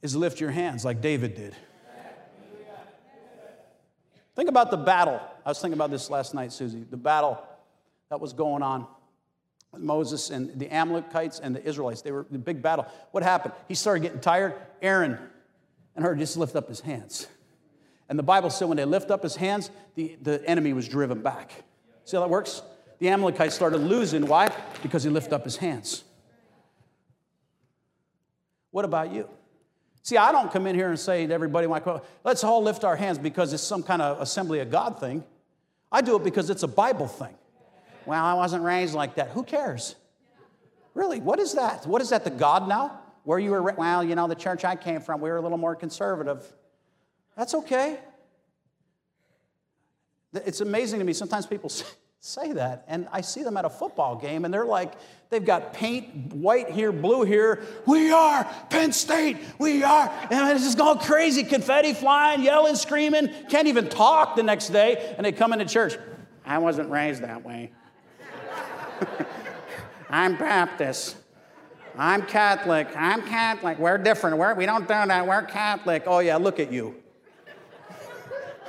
is 0.00 0.16
lift 0.16 0.40
your 0.40 0.50
hands 0.50 0.84
like 0.84 1.02
David 1.02 1.34
did. 1.34 1.54
Think 4.34 4.48
about 4.48 4.70
the 4.70 4.78
battle. 4.78 5.20
I 5.44 5.50
was 5.50 5.60
thinking 5.60 5.78
about 5.78 5.90
this 5.90 6.08
last 6.08 6.32
night, 6.32 6.52
Susie. 6.52 6.86
The 6.88 6.96
battle 6.96 7.40
that 8.08 8.18
was 8.18 8.32
going 8.32 8.62
on 8.62 8.86
with 9.70 9.82
Moses 9.82 10.30
and 10.30 10.58
the 10.58 10.72
Amalekites 10.74 11.40
and 11.40 11.54
the 11.54 11.62
Israelites. 11.62 12.00
They 12.00 12.12
were 12.12 12.26
the 12.30 12.38
big 12.38 12.62
battle. 12.62 12.86
What 13.10 13.22
happened? 13.22 13.52
He 13.68 13.74
started 13.74 14.00
getting 14.00 14.20
tired. 14.20 14.54
Aaron 14.80 15.18
and 15.94 16.04
Hur 16.04 16.14
just 16.14 16.38
lift 16.38 16.56
up 16.56 16.68
his 16.68 16.80
hands. 16.80 17.26
And 18.08 18.18
the 18.18 18.22
Bible 18.22 18.48
said 18.48 18.68
when 18.68 18.78
they 18.78 18.86
lift 18.86 19.10
up 19.10 19.22
his 19.22 19.36
hands, 19.36 19.70
the, 19.94 20.16
the 20.22 20.42
enemy 20.48 20.72
was 20.72 20.88
driven 20.88 21.20
back. 21.20 21.64
See 22.04 22.16
how 22.16 22.22
that 22.22 22.30
works? 22.30 22.62
The 22.98 23.08
Amalekites 23.08 23.54
started 23.54 23.78
losing. 23.78 24.26
Why? 24.26 24.48
Because 24.82 25.02
he 25.02 25.10
lifted 25.10 25.32
up 25.32 25.44
his 25.44 25.56
hands. 25.56 26.04
What 28.70 28.84
about 28.84 29.12
you? 29.12 29.28
See, 30.02 30.16
I 30.16 30.32
don't 30.32 30.50
come 30.52 30.66
in 30.66 30.74
here 30.74 30.88
and 30.88 30.98
say 30.98 31.26
to 31.26 31.32
everybody, 31.32 31.66
let's 32.24 32.42
all 32.42 32.62
lift 32.62 32.84
our 32.84 32.96
hands 32.96 33.18
because 33.18 33.52
it's 33.52 33.62
some 33.62 33.82
kind 33.82 34.02
of 34.02 34.20
assembly 34.20 34.60
of 34.60 34.70
God 34.70 34.98
thing. 34.98 35.22
I 35.90 36.00
do 36.00 36.16
it 36.16 36.24
because 36.24 36.50
it's 36.50 36.62
a 36.62 36.68
Bible 36.68 37.06
thing. 37.06 37.34
Well, 38.06 38.24
I 38.24 38.34
wasn't 38.34 38.64
raised 38.64 38.94
like 38.94 39.14
that. 39.16 39.28
Who 39.28 39.44
cares? 39.44 39.94
Really, 40.94 41.20
what 41.20 41.38
is 41.38 41.54
that? 41.54 41.86
What 41.86 42.02
is 42.02 42.10
that, 42.10 42.24
the 42.24 42.30
God 42.30 42.66
now? 42.66 43.00
Where 43.24 43.38
you 43.38 43.50
were, 43.50 43.62
well, 43.62 44.02
you 44.02 44.16
know, 44.16 44.26
the 44.26 44.34
church 44.34 44.64
I 44.64 44.74
came 44.74 45.00
from, 45.00 45.20
we 45.20 45.30
were 45.30 45.36
a 45.36 45.40
little 45.40 45.58
more 45.58 45.76
conservative. 45.76 46.44
That's 47.36 47.54
okay. 47.54 47.98
It's 50.34 50.60
amazing 50.60 50.98
to 50.98 51.04
me. 51.04 51.12
Sometimes 51.12 51.46
people 51.46 51.70
say 52.20 52.52
that, 52.52 52.84
and 52.86 53.08
I 53.12 53.20
see 53.20 53.42
them 53.42 53.56
at 53.56 53.64
a 53.64 53.70
football 53.70 54.16
game, 54.16 54.44
and 54.44 54.54
they're 54.54 54.64
like, 54.64 54.92
they've 55.28 55.44
got 55.44 55.74
paint 55.74 56.32
white 56.32 56.70
here, 56.70 56.92
blue 56.92 57.24
here. 57.24 57.64
We 57.84 58.12
are 58.12 58.44
Penn 58.70 58.92
State. 58.92 59.38
We 59.58 59.82
are. 59.82 60.08
And 60.30 60.54
it's 60.54 60.64
just 60.64 60.78
going 60.78 61.00
crazy, 61.00 61.42
confetti 61.42 61.94
flying, 61.94 62.42
yelling, 62.42 62.76
screaming, 62.76 63.28
can't 63.50 63.66
even 63.66 63.88
talk 63.88 64.36
the 64.36 64.42
next 64.42 64.68
day, 64.68 65.14
and 65.16 65.26
they 65.26 65.32
come 65.32 65.52
into 65.52 65.64
church. 65.64 65.98
I 66.46 66.58
wasn't 66.58 66.90
raised 66.90 67.22
that 67.22 67.44
way. 67.44 67.72
I'm 70.10 70.36
Baptist. 70.36 71.16
I'm 71.98 72.22
Catholic. 72.22 72.88
I'm 72.96 73.22
Catholic. 73.22 73.78
We're 73.78 73.98
different. 73.98 74.38
We're, 74.38 74.54
we 74.54 74.64
don't 74.64 74.82
do 74.82 74.94
that. 74.94 75.26
We're 75.26 75.42
Catholic. 75.42 76.04
Oh, 76.06 76.20
yeah, 76.20 76.36
look 76.36 76.58
at 76.58 76.72
you. 76.72 77.01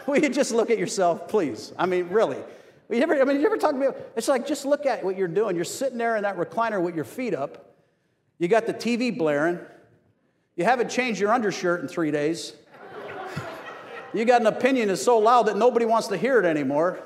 Will 0.08 0.18
you 0.18 0.30
just 0.30 0.52
look 0.52 0.70
at 0.70 0.78
yourself, 0.78 1.28
please? 1.28 1.74
I 1.78 1.86
mean, 1.86 2.10
really. 2.10 2.38
You 2.90 3.02
ever, 3.02 3.20
I 3.20 3.24
mean, 3.24 3.40
you 3.40 3.46
ever 3.46 3.58
talk 3.58 3.72
to 3.72 3.78
me? 3.78 3.88
It's 4.16 4.28
like, 4.28 4.46
just 4.46 4.66
look 4.66 4.86
at 4.86 5.04
what 5.04 5.18
you're 5.18 5.28
doing. 5.28 5.56
You're 5.56 5.66
sitting 5.66 5.98
there 5.98 6.16
in 6.16 6.24
that 6.24 6.38
recliner 6.38 6.82
with 6.82 6.96
your 6.96 7.06
feet 7.06 7.34
up. 7.34 7.74
You 8.38 8.48
got 8.48 8.66
the 8.66 8.74
TV 8.74 9.18
blaring. 9.18 9.60
You 10.56 10.66
haven't 10.66 10.90
changed 10.90 11.20
your 11.20 11.32
undershirt 11.32 11.82
in 11.82 11.88
three 11.88 12.12
days. 12.12 12.54
you 14.14 14.26
got 14.26 14.42
an 14.42 14.48
opinion 14.48 14.90
that's 14.90 15.02
so 15.02 15.18
loud 15.18 15.48
that 15.48 15.58
nobody 15.58 15.86
wants 15.86 16.08
to 16.10 16.18
hear 16.18 16.40
it 16.40 16.46
anymore. 16.46 17.00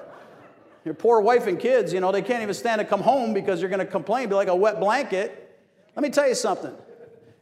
Your 0.84 0.94
poor 0.94 1.22
wife 1.22 1.48
and 1.48 1.60
kids, 1.60 1.94
you 1.94 2.00
know, 2.00 2.12
they 2.12 2.22
can't 2.22 2.42
even 2.42 2.54
stand 2.54 2.80
to 2.80 2.86
come 2.86 3.02
home 3.02 3.34
because 3.34 3.62
you're 3.62 3.70
going 3.70 3.80
to 3.80 3.86
complain, 3.86 4.30
be 4.30 4.36
like 4.36 4.48
a 4.48 4.56
wet 4.56 4.80
blanket. 4.80 5.60
Let 5.96 6.04
me 6.04 6.10
tell 6.10 6.28
you 6.28 6.36
something. 6.36 6.74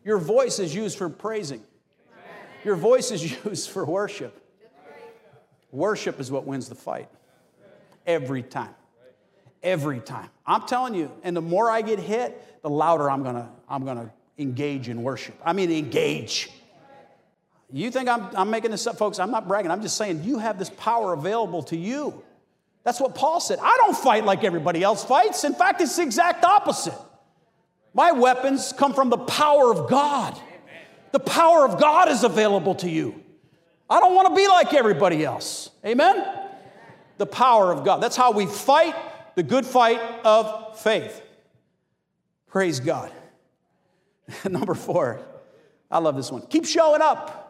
Your 0.03 0.17
voice 0.17 0.59
is 0.59 0.73
used 0.73 0.97
for 0.97 1.09
praising. 1.09 1.63
Your 2.63 2.75
voice 2.75 3.11
is 3.11 3.45
used 3.45 3.69
for 3.69 3.85
worship. 3.85 4.44
Worship 5.75 6.21
is 6.21 6.31
what 6.31 6.47
wins 6.47 6.69
the 6.69 6.75
fight. 6.75 7.09
Every 8.07 8.41
time. 8.43 8.73
Every 9.61 9.99
time. 9.99 10.29
I'm 10.45 10.65
telling 10.67 10.93
you, 10.93 11.11
and 11.23 11.35
the 11.35 11.41
more 11.41 11.69
I 11.69 11.81
get 11.81 11.99
hit, 11.99 12.61
the 12.61 12.69
louder 12.69 13.09
I'm 13.09 13.23
gonna, 13.23 13.51
I'm 13.67 13.83
gonna 13.83 14.13
engage 14.37 14.87
in 14.87 15.03
worship. 15.03 15.35
I 15.43 15.51
mean, 15.51 15.71
engage. 15.71 16.49
You 17.73 17.91
think 17.91 18.07
I'm, 18.07 18.29
I'm 18.35 18.49
making 18.49 18.71
this 18.71 18.87
up, 18.87 18.97
folks? 18.97 19.19
I'm 19.19 19.31
not 19.31 19.49
bragging. 19.49 19.69
I'm 19.69 19.81
just 19.81 19.97
saying 19.97 20.23
you 20.23 20.37
have 20.37 20.57
this 20.57 20.69
power 20.69 21.13
available 21.13 21.63
to 21.63 21.75
you. 21.75 22.23
That's 22.85 23.01
what 23.01 23.13
Paul 23.13 23.41
said. 23.41 23.59
I 23.61 23.77
don't 23.81 23.97
fight 23.97 24.23
like 24.23 24.45
everybody 24.45 24.81
else 24.81 25.03
fights. 25.03 25.43
In 25.43 25.55
fact, 25.55 25.81
it's 25.81 25.97
the 25.97 26.03
exact 26.03 26.45
opposite. 26.45 26.97
My 27.93 28.13
weapons 28.13 28.71
come 28.71 28.93
from 28.93 29.09
the 29.09 29.17
power 29.17 29.71
of 29.71 29.89
God. 29.89 30.39
The 31.11 31.19
power 31.19 31.65
of 31.65 31.81
God 31.81 32.07
is 32.07 32.23
available 32.23 32.75
to 32.75 32.89
you. 32.89 33.24
I 33.89 33.99
don't 33.99 34.15
want 34.15 34.29
to 34.29 34.35
be 34.35 34.47
like 34.47 34.73
everybody 34.73 35.23
else. 35.23 35.69
Amen? 35.85 36.25
The 37.17 37.25
power 37.25 37.71
of 37.71 37.85
God. 37.85 38.01
That's 38.01 38.15
how 38.15 38.31
we 38.31 38.45
fight 38.45 38.95
the 39.35 39.43
good 39.43 39.65
fight 39.65 40.01
of 40.23 40.79
faith. 40.79 41.21
Praise 42.47 42.79
God. 42.79 43.11
Number 44.49 44.73
four, 44.73 45.19
I 45.91 45.99
love 45.99 46.15
this 46.15 46.31
one. 46.31 46.47
Keep 46.47 46.65
showing 46.65 47.01
up. 47.01 47.41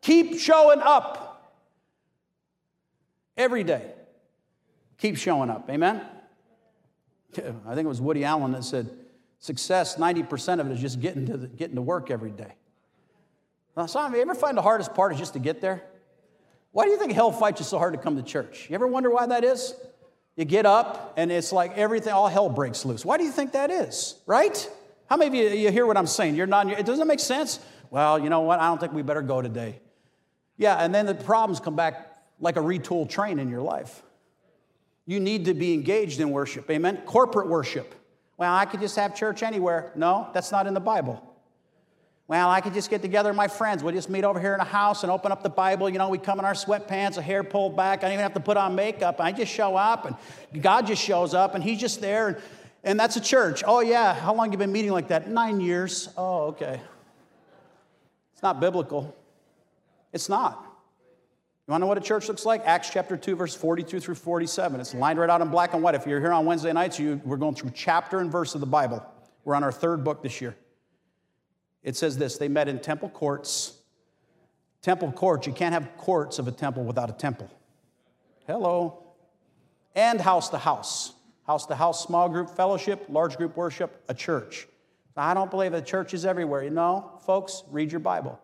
Keep 0.00 0.38
showing 0.38 0.80
up. 0.80 1.52
Every 3.36 3.64
day. 3.64 3.92
Keep 4.98 5.16
showing 5.16 5.50
up. 5.50 5.68
Amen? 5.70 6.00
I 7.36 7.74
think 7.74 7.84
it 7.84 7.88
was 7.88 8.00
Woody 8.00 8.24
Allen 8.24 8.52
that 8.52 8.64
said, 8.64 8.90
Success, 9.38 9.96
90% 9.96 10.60
of 10.60 10.70
it 10.70 10.72
is 10.72 10.80
just 10.80 11.00
getting 11.00 11.26
to, 11.26 11.36
the, 11.36 11.46
getting 11.48 11.76
to 11.76 11.82
work 11.82 12.10
every 12.10 12.30
day. 12.30 12.54
Now, 13.76 13.86
some 13.86 14.06
of 14.06 14.14
you 14.14 14.22
ever 14.22 14.34
find 14.34 14.56
the 14.56 14.62
hardest 14.62 14.94
part 14.94 15.12
is 15.12 15.18
just 15.18 15.32
to 15.32 15.38
get 15.38 15.60
there? 15.60 15.82
Why 16.72 16.84
do 16.84 16.90
you 16.90 16.98
think 16.98 17.12
hell 17.12 17.32
fights 17.32 17.60
you 17.60 17.64
so 17.64 17.78
hard 17.78 17.94
to 17.94 17.98
come 17.98 18.16
to 18.16 18.22
church? 18.22 18.68
You 18.68 18.74
ever 18.74 18.86
wonder 18.86 19.10
why 19.10 19.26
that 19.26 19.44
is? 19.44 19.74
You 20.36 20.44
get 20.44 20.66
up 20.66 21.14
and 21.16 21.30
it's 21.30 21.52
like 21.52 21.76
everything, 21.78 22.12
all 22.12 22.28
hell 22.28 22.48
breaks 22.48 22.84
loose. 22.84 23.04
Why 23.04 23.16
do 23.16 23.24
you 23.24 23.30
think 23.30 23.52
that 23.52 23.70
is? 23.70 24.16
Right? 24.26 24.68
How 25.08 25.16
many 25.16 25.28
of 25.28 25.52
you, 25.52 25.58
you 25.58 25.70
hear 25.70 25.86
what 25.86 25.96
I'm 25.96 26.06
saying? 26.06 26.34
You're 26.34 26.46
not, 26.46 26.68
it 26.70 26.86
doesn't 26.86 27.06
make 27.06 27.20
sense. 27.20 27.60
Well, 27.90 28.18
you 28.18 28.28
know 28.28 28.40
what? 28.40 28.58
I 28.58 28.66
don't 28.66 28.80
think 28.80 28.92
we 28.92 29.02
better 29.02 29.22
go 29.22 29.40
today. 29.40 29.80
Yeah, 30.56 30.76
and 30.76 30.94
then 30.94 31.06
the 31.06 31.14
problems 31.14 31.60
come 31.60 31.76
back 31.76 32.12
like 32.40 32.56
a 32.56 32.60
retool 32.60 33.08
train 33.08 33.38
in 33.38 33.48
your 33.48 33.62
life. 33.62 34.02
You 35.06 35.20
need 35.20 35.44
to 35.44 35.54
be 35.54 35.74
engaged 35.74 36.20
in 36.20 36.30
worship. 36.30 36.68
Amen? 36.70 37.02
Corporate 37.04 37.48
worship. 37.48 37.94
Well, 38.36 38.52
I 38.52 38.64
could 38.64 38.80
just 38.80 38.96
have 38.96 39.14
church 39.14 39.42
anywhere. 39.42 39.92
No, 39.94 40.28
that's 40.32 40.50
not 40.50 40.66
in 40.66 40.74
the 40.74 40.80
Bible. 40.80 41.22
Well, 42.26 42.48
I 42.48 42.62
could 42.62 42.72
just 42.72 42.88
get 42.88 43.02
together 43.02 43.34
my 43.34 43.48
friends. 43.48 43.84
We'll 43.84 43.94
just 43.94 44.08
meet 44.08 44.24
over 44.24 44.40
here 44.40 44.54
in 44.54 44.60
a 44.60 44.64
house 44.64 45.02
and 45.02 45.12
open 45.12 45.30
up 45.30 45.42
the 45.42 45.50
Bible. 45.50 45.90
You 45.90 45.98
know, 45.98 46.08
we 46.08 46.16
come 46.16 46.38
in 46.38 46.46
our 46.46 46.54
sweatpants, 46.54 47.18
a 47.18 47.22
hair 47.22 47.44
pulled 47.44 47.76
back. 47.76 47.98
I 47.98 48.02
don't 48.02 48.12
even 48.12 48.22
have 48.22 48.32
to 48.34 48.40
put 48.40 48.56
on 48.56 48.74
makeup. 48.74 49.20
I 49.20 49.30
just 49.30 49.52
show 49.52 49.76
up 49.76 50.06
and 50.06 50.62
God 50.62 50.86
just 50.86 51.02
shows 51.02 51.34
up 51.34 51.54
and 51.54 51.62
He's 51.62 51.78
just 51.78 52.00
there. 52.00 52.28
And, 52.28 52.36
and 52.82 53.00
that's 53.00 53.16
a 53.16 53.20
church. 53.20 53.62
Oh, 53.66 53.80
yeah. 53.80 54.14
How 54.14 54.34
long 54.34 54.52
you 54.52 54.58
been 54.58 54.72
meeting 54.72 54.92
like 54.92 55.08
that? 55.08 55.28
Nine 55.28 55.60
years. 55.60 56.08
Oh, 56.16 56.46
okay. 56.46 56.80
It's 58.32 58.42
not 58.42 58.58
biblical. 58.58 59.14
It's 60.12 60.30
not. 60.30 60.62
You 61.66 61.72
want 61.72 61.80
to 61.80 61.84
know 61.84 61.88
what 61.88 61.98
a 61.98 62.02
church 62.02 62.28
looks 62.28 62.46
like? 62.46 62.62
Acts 62.64 62.88
chapter 62.90 63.16
2, 63.16 63.36
verse 63.36 63.54
42 63.54 64.00
through 64.00 64.14
47. 64.14 64.80
It's 64.80 64.94
lined 64.94 65.18
right 65.18 65.30
out 65.30 65.42
in 65.42 65.48
black 65.48 65.74
and 65.74 65.82
white. 65.82 65.94
If 65.94 66.06
you're 66.06 66.20
here 66.20 66.32
on 66.32 66.46
Wednesday 66.46 66.72
nights, 66.72 66.98
you, 66.98 67.20
we're 67.24 67.36
going 67.36 67.54
through 67.54 67.72
chapter 67.74 68.20
and 68.20 68.30
verse 68.30 68.54
of 68.54 68.60
the 68.60 68.66
Bible. 68.66 69.04
We're 69.44 69.54
on 69.54 69.64
our 69.64 69.72
third 69.72 70.04
book 70.04 70.22
this 70.22 70.40
year. 70.40 70.56
It 71.84 71.96
says 71.96 72.16
this 72.16 72.38
they 72.38 72.48
met 72.48 72.66
in 72.66 72.80
temple 72.80 73.10
courts. 73.10 73.78
Temple 74.82 75.12
courts, 75.12 75.46
you 75.46 75.52
can't 75.52 75.72
have 75.72 75.96
courts 75.96 76.38
of 76.38 76.48
a 76.48 76.52
temple 76.52 76.84
without 76.84 77.08
a 77.08 77.14
temple. 77.14 77.48
Hello. 78.46 79.02
And 79.94 80.20
house 80.20 80.48
to 80.50 80.58
house. 80.58 81.14
House 81.46 81.66
to 81.66 81.74
house, 81.74 82.04
small 82.04 82.28
group 82.28 82.50
fellowship, 82.50 83.06
large 83.08 83.36
group 83.36 83.56
worship, 83.56 84.02
a 84.08 84.14
church. 84.14 84.66
I 85.16 85.32
don't 85.32 85.50
believe 85.50 85.72
that 85.72 85.86
church 85.86 86.12
is 86.12 86.24
everywhere. 86.24 86.64
You 86.64 86.70
know, 86.70 87.12
folks, 87.24 87.62
read 87.70 87.92
your 87.92 88.00
Bible. 88.00 88.40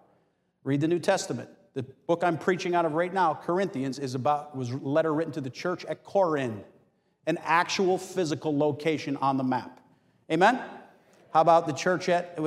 Read 0.62 0.80
the 0.80 0.88
New 0.88 0.98
Testament. 0.98 1.48
The 1.74 1.82
book 2.06 2.22
I'm 2.22 2.38
preaching 2.38 2.74
out 2.74 2.84
of 2.84 2.92
right 2.92 3.12
now, 3.12 3.34
Corinthians, 3.34 3.98
is 3.98 4.14
about 4.14 4.56
was 4.56 4.70
a 4.70 4.76
letter 4.76 5.12
written 5.12 5.32
to 5.34 5.40
the 5.40 5.50
church 5.50 5.84
at 5.86 6.04
Corinth, 6.04 6.64
an 7.26 7.38
actual 7.42 7.98
physical 7.98 8.56
location 8.56 9.16
on 9.16 9.36
the 9.36 9.44
map. 9.44 9.80
Amen? 10.30 10.60
How 11.32 11.40
about 11.40 11.66
the 11.66 11.72
church 11.72 12.08
at 12.08 12.38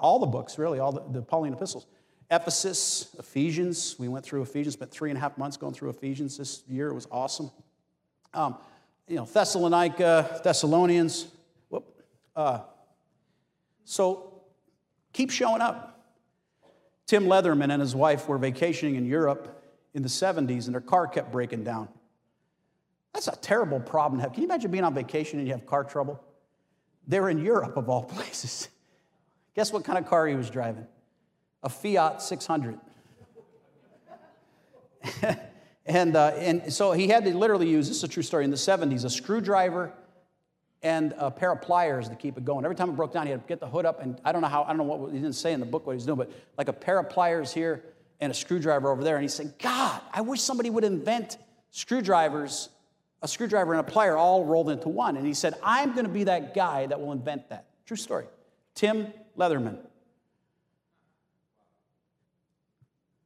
all 0.00 0.18
the 0.18 0.26
books, 0.26 0.58
really, 0.58 0.78
all 0.78 0.92
the, 0.92 1.02
the 1.10 1.22
Pauline 1.22 1.52
epistles? 1.52 1.86
Ephesus, 2.30 3.14
Ephesians. 3.18 3.96
We 3.98 4.08
went 4.08 4.24
through 4.24 4.42
Ephesians, 4.42 4.74
spent 4.74 4.90
three 4.90 5.10
and 5.10 5.18
a 5.18 5.20
half 5.20 5.36
months 5.36 5.56
going 5.56 5.74
through 5.74 5.90
Ephesians 5.90 6.38
this 6.38 6.62
year. 6.66 6.88
It 6.88 6.94
was 6.94 7.06
awesome. 7.10 7.50
Um, 8.34 8.56
you 9.06 9.16
know, 9.16 9.26
Thessalonica, 9.26 10.40
Thessalonians. 10.42 11.28
Whoop. 11.68 12.02
Uh, 12.34 12.60
so 13.84 14.40
keep 15.12 15.30
showing 15.30 15.60
up. 15.60 16.00
Tim 17.06 17.24
Leatherman 17.24 17.70
and 17.70 17.80
his 17.80 17.94
wife 17.94 18.26
were 18.28 18.38
vacationing 18.38 18.94
in 18.94 19.04
Europe 19.04 19.62
in 19.92 20.02
the 20.02 20.08
70s 20.08 20.64
and 20.66 20.74
their 20.74 20.80
car 20.80 21.06
kept 21.06 21.30
breaking 21.30 21.64
down. 21.64 21.88
That's 23.12 23.28
a 23.28 23.36
terrible 23.36 23.80
problem 23.80 24.18
to 24.18 24.22
have. 24.22 24.32
Can 24.32 24.42
you 24.42 24.48
imagine 24.48 24.70
being 24.70 24.84
on 24.84 24.94
vacation 24.94 25.38
and 25.38 25.46
you 25.46 25.52
have 25.52 25.66
car 25.66 25.84
trouble? 25.84 26.22
They're 27.06 27.28
in 27.28 27.38
Europe, 27.38 27.76
of 27.76 27.88
all 27.88 28.04
places. 28.04 28.68
Guess 29.54 29.72
what 29.72 29.84
kind 29.84 29.98
of 29.98 30.06
car 30.06 30.26
he 30.26 30.34
was 30.34 30.50
driving? 30.50 30.86
A 31.62 31.68
Fiat 31.68 32.22
600. 32.22 32.78
and, 35.86 36.16
uh, 36.16 36.28
and 36.36 36.72
so 36.72 36.92
he 36.92 37.08
had 37.08 37.24
to 37.24 37.36
literally 37.36 37.68
use 37.68 37.88
this 37.88 37.98
is 37.98 38.04
a 38.04 38.08
true 38.08 38.22
story 38.22 38.44
in 38.44 38.50
the 38.50 38.56
70s 38.56 39.04
a 39.04 39.10
screwdriver 39.10 39.92
and 40.82 41.14
a 41.16 41.30
pair 41.30 41.52
of 41.52 41.62
pliers 41.62 42.08
to 42.08 42.16
keep 42.16 42.36
it 42.36 42.44
going. 42.44 42.64
Every 42.64 42.74
time 42.74 42.90
it 42.90 42.96
broke 42.96 43.12
down, 43.12 43.26
he 43.26 43.30
had 43.30 43.42
to 43.42 43.48
get 43.48 43.60
the 43.60 43.68
hood 43.68 43.86
up, 43.86 44.02
and 44.02 44.20
I 44.24 44.32
don't 44.32 44.42
know 44.42 44.48
how, 44.48 44.64
I 44.64 44.68
don't 44.68 44.78
know 44.78 44.84
what, 44.84 45.12
he 45.12 45.18
didn't 45.18 45.34
say 45.34 45.52
in 45.52 45.60
the 45.60 45.66
book 45.66 45.86
what 45.86 45.92
he's 45.92 46.04
doing, 46.04 46.18
but 46.18 46.32
like 46.58 46.68
a 46.68 46.72
pair 46.72 46.98
of 46.98 47.08
pliers 47.08 47.52
here 47.52 47.84
and 48.20 48.32
a 48.32 48.34
screwdriver 48.34 48.90
over 48.90 49.04
there. 49.04 49.16
And 49.16 49.22
he 49.22 49.28
said, 49.28 49.54
God, 49.58 50.00
I 50.12 50.22
wish 50.22 50.40
somebody 50.40 50.70
would 50.70 50.84
invent 50.84 51.38
screwdrivers, 51.70 52.68
a 53.22 53.28
screwdriver 53.28 53.72
and 53.72 53.88
a 53.88 53.90
plier 53.90 54.18
all 54.18 54.44
rolled 54.44 54.68
into 54.68 54.88
one. 54.88 55.16
And 55.16 55.26
he 55.26 55.34
said, 55.34 55.54
I'm 55.62 55.92
going 55.92 56.06
to 56.06 56.12
be 56.12 56.24
that 56.24 56.54
guy 56.54 56.86
that 56.86 57.00
will 57.00 57.12
invent 57.12 57.48
that. 57.50 57.66
True 57.86 57.96
story. 57.96 58.26
Tim 58.74 59.12
Leatherman. 59.38 59.78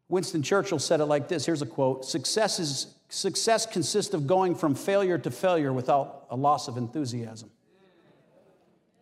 Winston 0.09 0.43
Churchill 0.43 0.79
said 0.79 1.01
it 1.01 1.07
like 1.07 1.27
this 1.29 1.45
here's 1.47 1.63
a 1.63 1.67
quote 1.67 2.05
Success 2.05 2.61
is 2.61 2.95
Success 3.09 3.67
consists 3.67 4.15
of 4.15 4.27
going 4.27 4.55
from 4.55 4.75
failure 4.75 5.17
to 5.19 5.31
failure 5.31 5.73
without 5.73 6.27
a 6.31 6.37
loss 6.37 6.67
of 6.67 6.77
enthusiasm. 6.77 7.51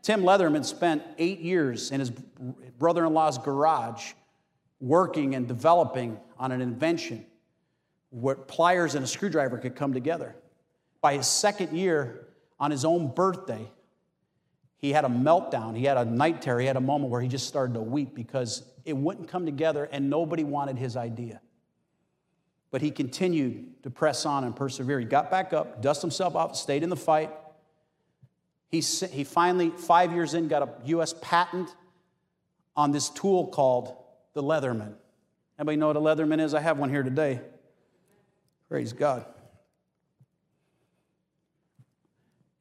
Tim 0.03 0.23
Leatherman 0.23 0.65
spent 0.65 1.03
eight 1.17 1.41
years 1.41 1.91
in 1.91 2.01
his 2.01 2.11
brother 2.79 3.07
in 3.07 3.15
law's 3.15 3.39
garage 3.39 4.13
working 4.79 5.35
and 5.35 5.49
developing 5.49 6.21
on 6.39 6.53
an 6.53 6.61
invention 6.61 7.25
where 8.11 8.35
pliers 8.35 8.95
and 8.95 9.05
a 9.05 9.09
screwdriver 9.09 9.57
could 9.57 9.75
come 9.75 9.95
together. 9.95 10.37
By 11.05 11.19
his 11.19 11.27
second 11.27 11.77
year, 11.77 12.29
on 12.59 12.71
his 12.71 12.83
own 12.83 13.09
birthday, 13.09 13.71
he 14.79 14.91
had 14.91 15.05
a 15.05 15.09
meltdown. 15.09 15.77
He 15.77 15.85
had 15.85 15.99
a 15.99 16.05
night 16.07 16.41
terror. 16.41 16.61
He 16.61 16.67
had 16.67 16.79
a 16.79 16.81
moment 16.81 17.11
where 17.11 17.21
he 17.21 17.29
just 17.29 17.47
started 17.47 17.75
to 17.75 17.83
weep 17.83 18.15
because 18.15 18.63
it 18.87 18.97
wouldn't 18.97 19.29
come 19.29 19.45
together 19.45 19.87
and 19.93 20.09
nobody 20.09 20.45
wanted 20.45 20.79
his 20.79 20.97
idea. 20.97 21.43
But 22.71 22.81
he 22.81 22.91
continued 22.91 23.83
to 23.83 23.91
press 23.91 24.25
on 24.25 24.45
and 24.45 24.57
persevere. 24.57 24.99
He 24.99 25.05
got 25.05 25.31
back 25.31 25.53
up, 25.53 25.83
dusted 25.83 26.05
himself 26.05 26.37
off, 26.37 26.57
stayed 26.57 26.83
in 26.83 26.89
the 26.89 26.97
fight. 26.97 27.31
He, 28.71 28.81
he 28.81 29.25
finally, 29.25 29.73
five 29.77 30.11
years 30.11 30.33
in, 30.33 30.49
got 30.49 30.63
a 30.63 30.71
U.S. 30.87 31.15
patent 31.21 31.69
on 32.77 32.93
this 32.93 33.11
tool 33.11 33.49
called 33.49 33.95
the 34.33 34.43
Leatherman. 34.43 34.95
Anybody 35.59 35.77
know 35.77 35.89
what 35.89 35.97
a 35.97 36.01
Leatherman 36.01 36.41
is? 36.41 36.55
I 36.55 36.61
have 36.61 36.79
one 36.79 36.89
here 36.89 37.03
today. 37.03 37.43
Praise 38.71 38.95
God. 38.95 39.27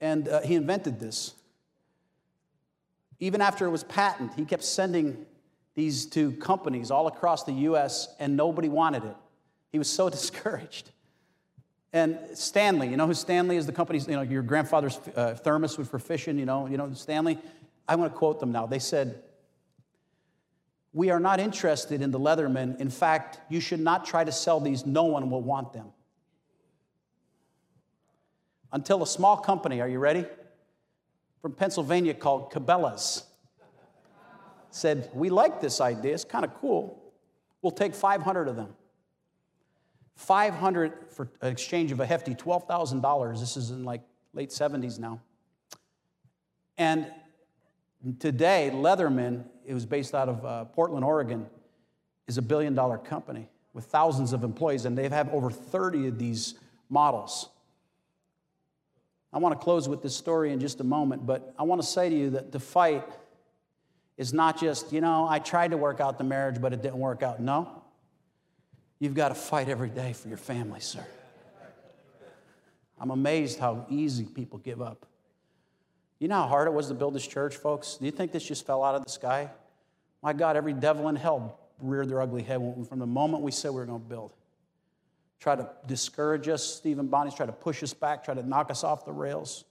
And 0.04 0.28
uh, 0.28 0.42
he 0.42 0.56
invented 0.56 1.00
this. 1.00 1.34
Even 3.22 3.40
after 3.40 3.66
it 3.66 3.70
was 3.70 3.86
patented, 3.86 4.38
he 4.38 4.44
kept 4.44 4.66
sending 4.66 5.26
these 5.76 6.06
to 6.08 6.34
companies 6.34 6.92
all 6.92 7.08
across 7.08 7.46
the 7.46 7.54
U.S., 7.54 8.10
and 8.20 8.36
nobody 8.36 8.68
wanted 8.68 9.06
it. 9.06 9.16
He 9.72 9.78
was 9.78 9.90
so 9.90 10.10
discouraged. 10.18 10.92
And 11.94 12.20
Stanley, 12.34 12.90
you 12.90 12.98
know 12.98 13.08
who 13.08 13.14
Stanley 13.14 13.56
is? 13.56 13.66
The 13.66 13.72
company's, 13.72 14.06
you 14.06 14.18
know, 14.18 14.24
your 14.24 14.42
grandfather's 14.42 15.00
uh, 15.16 15.36
thermos 15.36 15.78
for 15.78 16.00
fishing, 16.00 16.38
you 16.38 16.46
know, 16.46 16.68
you 16.68 16.76
know 16.76 16.92
Stanley. 16.94 17.40
I 17.88 17.96
want 17.96 18.12
to 18.12 18.18
quote 18.18 18.42
them 18.42 18.52
now. 18.52 18.66
They 18.66 18.80
said, 18.80 19.24
"We 20.92 21.12
are 21.12 21.20
not 21.20 21.40
interested 21.40 22.02
in 22.02 22.12
the 22.12 22.20
Leatherman. 22.20 22.78
In 22.82 22.90
fact, 22.90 23.40
you 23.50 23.62
should 23.62 23.80
not 23.80 24.06
try 24.06 24.26
to 24.26 24.34
sell 24.34 24.60
these. 24.60 24.86
No 24.86 25.06
one 25.06 25.30
will 25.30 25.42
want 25.42 25.72
them." 25.72 25.94
Until 28.74 29.04
a 29.04 29.08
small 29.08 29.38
company, 29.38 29.80
are 29.80 29.88
you 29.88 30.00
ready? 30.00 30.26
From 31.42 31.54
Pennsylvania 31.54 32.14
called 32.14 32.52
Cabela's 32.52 33.24
said, 34.72 35.10
We 35.14 35.30
like 35.30 35.62
this 35.62 35.80
idea, 35.80 36.14
it's 36.14 36.26
kind 36.26 36.44
of 36.44 36.54
cool. 36.56 37.00
We'll 37.62 37.72
take 37.72 37.94
500 37.94 38.48
of 38.48 38.56
them. 38.56 38.76
500 40.16 40.94
for 41.10 41.30
an 41.42 41.52
exchange 41.52 41.92
of 41.92 42.00
a 42.00 42.06
hefty 42.06 42.36
$12,000. 42.36 43.40
This 43.40 43.58
is 43.58 43.70
in 43.70 43.84
like 43.84 44.02
late 44.34 44.50
70s 44.50 45.00
now. 45.00 45.22
And 46.78 47.08
today, 48.20 48.72
Leatherman, 48.74 49.46
it 49.66 49.74
was 49.74 49.86
based 49.86 50.16
out 50.16 50.30
of 50.30 50.46
uh, 50.46 50.66
Portland, 50.66 51.06
Oregon, 51.06 51.46
is 52.28 52.38
a 52.38 52.42
billion 52.42 52.74
dollar 52.74 52.98
company 52.98 53.48
with 53.74 53.86
thousands 53.86 54.34
of 54.34 54.44
employees, 54.44 54.86
and 54.86 54.98
they 54.98 55.08
have 55.08 55.30
over 55.30 55.52
30 55.52 56.08
of 56.08 56.20
these 56.20 56.56
models. 56.90 57.50
I 59.34 59.40
want 59.40 59.60
to 59.60 59.64
close 59.64 59.90
with 59.90 60.04
this 60.04 60.16
story 60.16 60.52
in 60.54 60.60
just 60.60 60.80
a 60.80 60.84
moment, 60.84 61.26
but 61.26 61.54
I 61.58 61.64
want 61.64 61.82
to 61.82 61.88
say 61.88 62.10
to 62.10 62.16
you 62.16 62.30
that 62.32 62.52
the 62.52 62.60
fight 62.60 63.04
is 64.16 64.32
not 64.32 64.60
just, 64.60 64.94
you 64.94 65.02
know, 65.02 65.28
I 65.28 65.40
tried 65.40 65.72
to 65.72 65.78
work 65.78 66.00
out 66.00 66.20
the 66.20 66.24
marriage, 66.24 66.62
but 66.62 66.72
it 66.72 66.84
didn't 66.84 67.00
work 67.00 67.24
out. 67.24 67.40
No. 67.40 67.82
You've 69.00 69.16
got 69.16 69.30
to 69.30 69.36
fight 69.36 69.70
every 69.70 69.90
day 69.90 70.14
for 70.14 70.28
your 70.28 70.38
family, 70.38 70.80
sir. 70.80 71.06
I'm 73.00 73.10
amazed 73.10 73.60
how 73.60 73.86
easy 73.90 74.24
people 74.24 74.60
give 74.60 74.82
up. 74.82 75.06
You 76.20 76.28
know 76.28 76.36
how 76.36 76.48
hard 76.48 76.68
it 76.68 76.74
was 76.74 76.88
to 76.88 76.94
build 76.94 77.16
this 77.16 77.28
church, 77.28 77.56
folks? 77.56 77.98
Do 77.98 78.06
you 78.06 78.12
think 78.12 78.32
this 78.32 78.46
just 78.46 78.66
fell 78.66 78.84
out 78.84 78.96
of 78.96 79.04
the 79.04 79.10
sky? 79.10 79.50
My 80.22 80.32
God, 80.32 80.56
every 80.56 80.74
devil 80.74 81.10
in 81.10 81.16
hell 81.16 81.60
reared 81.82 82.08
their 82.08 82.22
ugly 82.22 82.44
head 82.44 82.62
from 82.88 83.00
the 83.00 83.08
moment 83.08 83.44
we 83.44 83.52
said 83.52 83.72
we 83.72 83.78
were 83.78 83.86
going 83.86 84.02
to 84.02 84.08
build. 84.08 84.32
Try 85.44 85.58
to 85.58 85.68
discourage 85.88 86.48
us, 86.48 86.64
Stephen 86.64 87.08
Bonnie's 87.08 87.34
try 87.34 87.46
to 87.46 87.52
push 87.52 87.84
us 87.84 87.94
back, 87.94 88.24
try 88.24 88.34
to 88.34 88.48
knock 88.48 88.72
us 88.72 88.86
off 88.86 89.04
the 89.04 89.12
rails. 89.12 89.66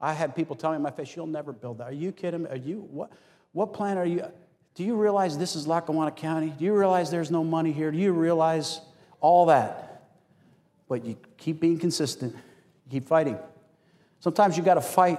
I 0.00 0.12
had 0.12 0.36
people 0.36 0.54
tell 0.54 0.70
me 0.70 0.76
in 0.76 0.82
my 0.82 0.92
face, 0.92 1.16
you'll 1.16 1.26
never 1.26 1.52
build 1.52 1.78
that. 1.78 1.88
Are 1.88 1.92
you 1.92 2.12
kidding 2.12 2.44
me? 2.44 2.50
Are 2.50 2.56
you, 2.56 2.86
what, 2.92 3.10
what 3.50 3.72
plan 3.72 3.98
are 3.98 4.06
you? 4.06 4.24
Do 4.76 4.84
you 4.84 4.94
realize 4.94 5.36
this 5.36 5.56
is 5.56 5.66
Lackawanna 5.66 6.12
County? 6.12 6.54
Do 6.56 6.64
you 6.64 6.72
realize 6.76 7.10
there's 7.10 7.32
no 7.32 7.42
money 7.42 7.72
here? 7.72 7.90
Do 7.90 7.98
you 7.98 8.12
realize 8.12 8.80
all 9.18 9.46
that? 9.46 10.04
But 10.88 11.04
you 11.04 11.16
keep 11.36 11.58
being 11.58 11.80
consistent, 11.80 12.34
you 12.34 13.00
keep 13.00 13.08
fighting. 13.08 13.36
Sometimes 14.20 14.56
you 14.56 14.62
got 14.62 14.74
to 14.74 14.80
fight 14.80 15.18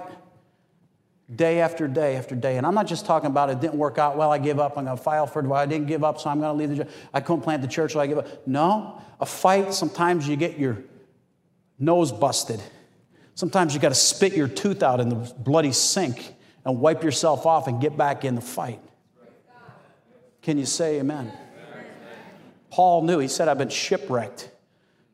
day 1.34 1.60
after 1.60 1.88
day 1.88 2.16
after 2.16 2.34
day. 2.34 2.58
And 2.58 2.66
I'm 2.66 2.74
not 2.74 2.86
just 2.86 3.06
talking 3.06 3.28
about 3.28 3.50
it 3.50 3.60
didn't 3.60 3.78
work 3.78 3.98
out 3.98 4.16
well, 4.16 4.32
I 4.32 4.38
give 4.38 4.58
up, 4.58 4.76
I'm 4.76 4.84
going 4.84 4.96
to 4.96 5.02
file 5.02 5.26
for 5.26 5.40
it. 5.40 5.46
Well, 5.46 5.60
I 5.60 5.66
didn't 5.66 5.86
give 5.86 6.04
up, 6.04 6.20
so 6.20 6.30
I'm 6.30 6.40
going 6.40 6.56
to 6.56 6.58
leave 6.58 6.76
the 6.76 6.84
church. 6.84 6.94
I 7.14 7.20
couldn't 7.20 7.42
plant 7.42 7.62
the 7.62 7.68
church, 7.68 7.92
so 7.92 8.00
I 8.00 8.06
give 8.06 8.18
up. 8.18 8.46
No, 8.46 9.00
a 9.20 9.26
fight, 9.26 9.72
sometimes 9.72 10.28
you 10.28 10.36
get 10.36 10.58
your 10.58 10.78
nose 11.78 12.12
busted. 12.12 12.60
Sometimes 13.34 13.74
you 13.74 13.80
got 13.80 13.90
to 13.90 13.94
spit 13.94 14.34
your 14.34 14.48
tooth 14.48 14.82
out 14.82 15.00
in 15.00 15.08
the 15.08 15.34
bloody 15.38 15.72
sink 15.72 16.34
and 16.64 16.80
wipe 16.80 17.02
yourself 17.02 17.46
off 17.46 17.66
and 17.66 17.80
get 17.80 17.96
back 17.96 18.24
in 18.24 18.34
the 18.34 18.40
fight. 18.40 18.80
Can 20.42 20.58
you 20.58 20.66
say 20.66 20.98
amen? 20.98 21.32
Paul 22.70 23.02
knew, 23.02 23.18
he 23.18 23.28
said, 23.28 23.48
I've 23.48 23.58
been 23.58 23.68
shipwrecked, 23.68 24.50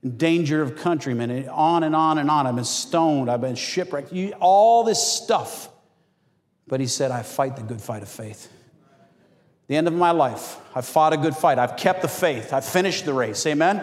in 0.03 0.17
danger 0.17 0.63
of 0.63 0.77
countrymen, 0.77 1.31
and 1.31 1.49
on 1.49 1.83
and 1.83 1.95
on 1.95 2.19
and 2.19 2.31
on. 2.31 2.47
I've 2.47 2.55
been 2.55 2.65
stoned, 2.65 3.31
I've 3.31 3.41
been 3.41 3.57
shipwrecked, 3.57 4.13
you, 4.13 4.33
all 4.39 4.85
this 4.85 5.03
stuff. 5.03 5.69
But 6.69 6.81
he 6.81 6.87
said, 6.87 7.11
I 7.11 7.23
fight 7.23 7.57
the 7.57 7.63
good 7.63 7.81
fight 7.81 8.03
of 8.03 8.09
faith. 8.09 8.53
The 9.67 9.77
end 9.77 9.87
of 9.87 9.95
my 9.95 10.13
life, 10.13 10.57
I've 10.75 10.87
fought 10.87 11.13
a 11.13 11.17
good 11.17 11.37
fight. 11.37 11.59
I've 11.59 11.77
kept 11.77 12.03
the 12.03 12.09
faith. 12.09 12.53
I've 12.53 12.65
finished 12.65 13.05
the 13.05 13.13
race. 13.13 13.45
Amen? 13.47 13.83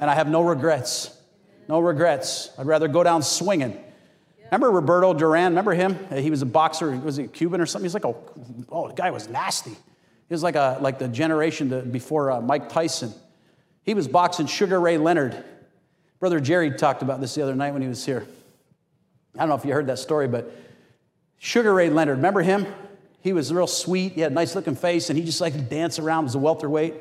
And 0.00 0.10
I 0.10 0.14
have 0.14 0.28
no 0.28 0.42
regrets. 0.42 1.16
No 1.68 1.80
regrets. 1.80 2.50
I'd 2.58 2.66
rather 2.66 2.86
go 2.86 3.02
down 3.02 3.22
swinging. 3.22 3.82
Remember 4.44 4.70
Roberto 4.70 5.12
Duran? 5.14 5.52
Remember 5.52 5.74
him? 5.74 5.98
He 6.12 6.30
was 6.30 6.42
a 6.42 6.46
boxer. 6.46 6.90
Was 6.92 7.16
he 7.16 7.24
a 7.24 7.28
Cuban 7.28 7.60
or 7.60 7.66
something? 7.66 7.84
He's 7.84 7.94
like, 7.94 8.04
oh, 8.04 8.16
oh, 8.68 8.88
the 8.88 8.94
guy 8.94 9.10
was 9.10 9.28
nasty. 9.28 9.72
He 9.72 10.34
was 10.34 10.42
like, 10.42 10.54
a, 10.54 10.78
like 10.80 10.98
the 11.00 11.08
generation 11.08 11.90
before 11.90 12.30
uh, 12.30 12.40
Mike 12.40 12.68
Tyson. 12.68 13.12
He 13.82 13.94
was 13.94 14.06
boxing 14.06 14.46
Sugar 14.46 14.80
Ray 14.80 14.98
Leonard. 14.98 15.44
Brother 16.20 16.38
Jerry 16.38 16.70
talked 16.70 17.02
about 17.02 17.20
this 17.20 17.34
the 17.34 17.42
other 17.42 17.54
night 17.54 17.72
when 17.72 17.82
he 17.82 17.88
was 17.88 18.04
here. 18.06 18.26
I 19.34 19.40
don't 19.40 19.48
know 19.48 19.56
if 19.56 19.64
you 19.64 19.72
heard 19.72 19.88
that 19.88 19.98
story, 19.98 20.28
but 20.28 20.50
Sugar 21.38 21.74
Ray 21.74 21.90
Leonard, 21.90 22.16
remember 22.16 22.42
him? 22.42 22.66
He 23.20 23.32
was 23.32 23.52
real 23.52 23.66
sweet. 23.66 24.12
He 24.12 24.20
had 24.20 24.32
a 24.32 24.34
nice 24.34 24.54
looking 24.54 24.76
face, 24.76 25.10
and 25.10 25.18
he 25.18 25.24
just 25.24 25.40
liked 25.40 25.56
to 25.56 25.62
dance 25.62 25.98
around 25.98 26.26
as 26.26 26.34
a 26.34 26.38
welterweight. 26.38 26.94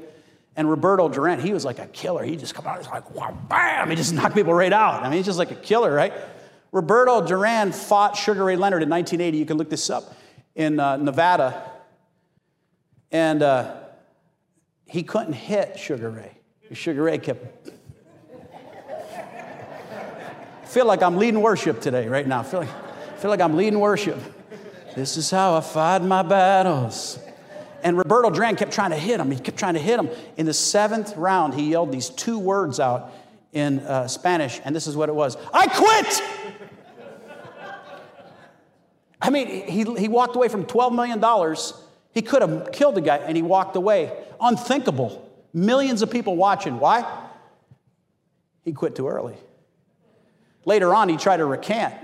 And 0.55 0.69
Roberto 0.69 1.09
Duran, 1.09 1.39
he 1.39 1.53
was 1.53 1.65
like 1.65 1.79
a 1.79 1.87
killer. 1.87 2.23
He 2.23 2.35
just 2.35 2.55
come 2.55 2.65
out, 2.65 2.77
he's 2.77 2.87
like, 2.87 3.11
wow, 3.11 3.37
bam, 3.49 3.89
he 3.89 3.95
just 3.95 4.13
knocked 4.15 4.35
people 4.35 4.53
right 4.53 4.73
out. 4.73 5.03
I 5.03 5.09
mean, 5.09 5.17
he's 5.17 5.25
just 5.25 5.37
like 5.37 5.51
a 5.51 5.55
killer, 5.55 5.93
right? 5.93 6.13
Roberto 6.71 7.25
Duran 7.25 7.71
fought 7.71 8.17
Sugar 8.17 8.43
Ray 8.43 8.55
Leonard 8.55 8.83
in 8.83 8.89
1980. 8.89 9.37
You 9.37 9.45
can 9.45 9.57
look 9.57 9.69
this 9.69 9.89
up 9.89 10.15
in 10.55 10.79
uh, 10.79 10.97
Nevada. 10.97 11.71
And 13.11 13.43
uh, 13.43 13.75
he 14.85 15.03
couldn't 15.03 15.33
hit 15.33 15.77
Sugar 15.77 16.09
Ray. 16.09 16.37
Sugar 16.73 17.03
Ray 17.03 17.17
kept. 17.17 17.69
I 20.63 20.65
feel 20.65 20.85
like 20.85 21.03
I'm 21.03 21.17
leading 21.17 21.41
worship 21.41 21.79
today, 21.81 22.07
right 22.07 22.27
now. 22.27 22.39
I 22.39 22.43
feel 22.43 22.61
like, 22.61 22.84
feel 23.25 23.31
like 23.31 23.41
I'm 23.41 23.57
leading 23.57 23.79
worship. 23.79 24.19
This 24.95 25.17
is 25.17 25.31
how 25.31 25.55
I 25.55 25.61
fight 25.61 26.03
my 26.03 26.21
battles. 26.21 27.17
And 27.81 27.97
Roberto 27.97 28.29
Duran 28.29 28.55
kept 28.55 28.71
trying 28.71 28.91
to 28.91 28.97
hit 28.97 29.19
him. 29.19 29.31
He 29.31 29.39
kept 29.39 29.57
trying 29.57 29.73
to 29.73 29.79
hit 29.79 29.97
him. 29.99 30.11
In 30.37 30.45
the 30.45 30.53
seventh 30.53 31.17
round, 31.17 31.55
he 31.55 31.71
yelled 31.71 31.91
these 31.91 32.11
two 32.11 32.37
words 32.37 32.79
out 32.79 33.11
in 33.51 33.79
uh, 33.79 34.07
Spanish, 34.07 34.61
and 34.63 34.75
this 34.75 34.85
is 34.85 34.95
what 34.95 35.09
it 35.09 35.15
was 35.15 35.37
I 35.51 35.65
quit! 35.65 36.21
I 39.19 39.31
mean, 39.31 39.47
he, 39.47 39.85
he 39.95 40.07
walked 40.07 40.35
away 40.35 40.47
from 40.47 40.65
$12 40.65 40.93
million 40.93 41.55
he 42.13 42.21
could 42.21 42.43
have 42.43 42.71
killed 42.71 42.93
the 42.93 43.01
guy 43.01 43.17
and 43.17 43.35
he 43.35 43.41
walked 43.41 43.75
away. 43.75 44.15
Unthinkable. 44.39 45.27
Millions 45.51 46.03
of 46.03 46.11
people 46.11 46.35
watching. 46.35 46.79
Why? 46.79 47.03
He 48.63 48.71
quit 48.71 48.95
too 48.95 49.07
early. 49.07 49.35
Later 50.63 50.93
on, 50.93 51.09
he 51.09 51.17
tried 51.17 51.37
to 51.37 51.45
recant. 51.47 51.95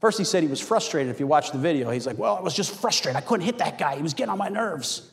First, 0.00 0.18
he 0.18 0.24
said 0.24 0.42
he 0.42 0.48
was 0.48 0.60
frustrated. 0.60 1.10
If 1.10 1.18
you 1.18 1.26
watch 1.26 1.50
the 1.50 1.58
video, 1.58 1.90
he's 1.90 2.06
like, 2.06 2.18
Well, 2.18 2.36
I 2.36 2.40
was 2.40 2.54
just 2.54 2.74
frustrated. 2.74 3.16
I 3.16 3.20
couldn't 3.20 3.46
hit 3.46 3.58
that 3.58 3.78
guy. 3.78 3.96
He 3.96 4.02
was 4.02 4.14
getting 4.14 4.30
on 4.30 4.38
my 4.38 4.48
nerves. 4.48 5.10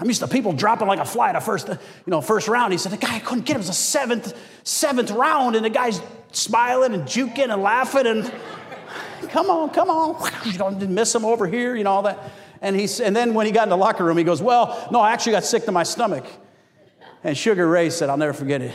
I'm 0.00 0.06
used 0.06 0.20
to 0.20 0.28
people 0.28 0.54
dropping 0.54 0.88
like 0.88 0.98
a 0.98 1.04
fly 1.04 1.30
a 1.30 1.40
first, 1.42 1.68
you 1.68 1.76
know, 2.06 2.22
first 2.22 2.48
round. 2.48 2.72
He 2.72 2.78
said, 2.78 2.92
The 2.92 2.96
guy, 2.96 3.16
I 3.16 3.18
couldn't 3.18 3.44
get 3.44 3.56
him. 3.56 3.60
Was 3.60 3.68
a 3.68 3.74
seventh, 3.74 4.34
seventh 4.64 5.10
round, 5.10 5.56
and 5.56 5.64
the 5.64 5.70
guy's 5.70 6.00
smiling 6.32 6.94
and 6.94 7.04
juking 7.04 7.52
and 7.52 7.62
laughing 7.62 8.06
and 8.06 8.32
come 9.28 9.50
on, 9.50 9.70
come 9.70 9.90
on. 9.90 10.30
You 10.50 10.58
don't 10.58 10.88
miss 10.90 11.14
him 11.14 11.24
over 11.24 11.46
here, 11.46 11.76
you 11.76 11.84
know, 11.84 11.90
all 11.90 12.02
that. 12.02 12.18
And, 12.62 12.78
he, 12.78 12.88
and 13.02 13.14
then 13.14 13.34
when 13.34 13.46
he 13.46 13.52
got 13.52 13.64
in 13.64 13.70
the 13.70 13.76
locker 13.76 14.04
room, 14.04 14.16
he 14.16 14.24
goes, 14.24 14.40
Well, 14.40 14.88
no, 14.90 15.00
I 15.00 15.12
actually 15.12 15.32
got 15.32 15.44
sick 15.44 15.64
to 15.66 15.72
my 15.72 15.82
stomach. 15.82 16.24
And 17.22 17.36
Sugar 17.36 17.68
Ray 17.68 17.90
said, 17.90 18.08
I'll 18.08 18.16
never 18.16 18.32
forget 18.32 18.62
it. 18.62 18.74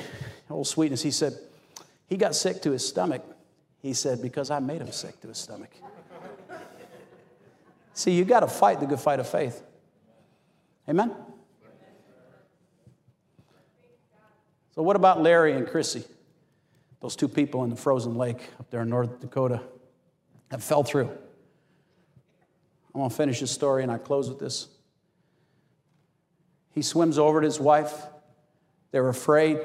Old 0.50 0.68
sweetness, 0.68 1.02
he 1.02 1.10
said, 1.10 1.34
He 2.08 2.18
got 2.18 2.36
sick 2.36 2.62
to 2.62 2.72
his 2.72 2.88
stomach. 2.88 3.24
He 3.86 3.94
said, 3.94 4.20
Because 4.20 4.50
I 4.50 4.58
made 4.58 4.82
him 4.82 4.92
sick 4.92 5.22
to 5.22 5.28
his 5.28 5.38
stomach. 5.38 5.70
See, 7.94 8.14
you 8.14 8.26
got 8.26 8.40
to 8.40 8.48
fight 8.48 8.80
the 8.80 8.88
good 8.88 9.00
fight 9.00 9.20
of 9.20 9.30
faith. 9.30 9.62
Amen? 10.90 11.14
So, 14.74 14.82
what 14.82 14.96
about 14.96 15.22
Larry 15.22 15.54
and 15.54 15.68
Chrissy? 15.68 16.04
Those 17.00 17.16
two 17.16 17.28
people 17.28 17.64
in 17.64 17.70
the 17.70 17.76
frozen 17.76 18.16
lake 18.16 18.50
up 18.60 18.72
there 18.72 18.82
in 18.82 18.90
North 18.90 19.20
Dakota 19.20 19.62
that 20.50 20.64
fell 20.64 20.82
through. 20.82 21.12
I'm 22.96 23.02
going 23.02 23.12
to 23.12 23.16
finish 23.16 23.40
his 23.40 23.52
story 23.52 23.84
and 23.84 23.92
I 23.92 24.00
close 24.00 24.30
with 24.30 24.40
this. 24.40 24.68
He 26.72 26.82
swims 26.82 27.20
over 27.20 27.40
to 27.40 27.46
his 27.46 27.60
wife. 27.60 27.94
They're 28.90 29.10
afraid. 29.10 29.60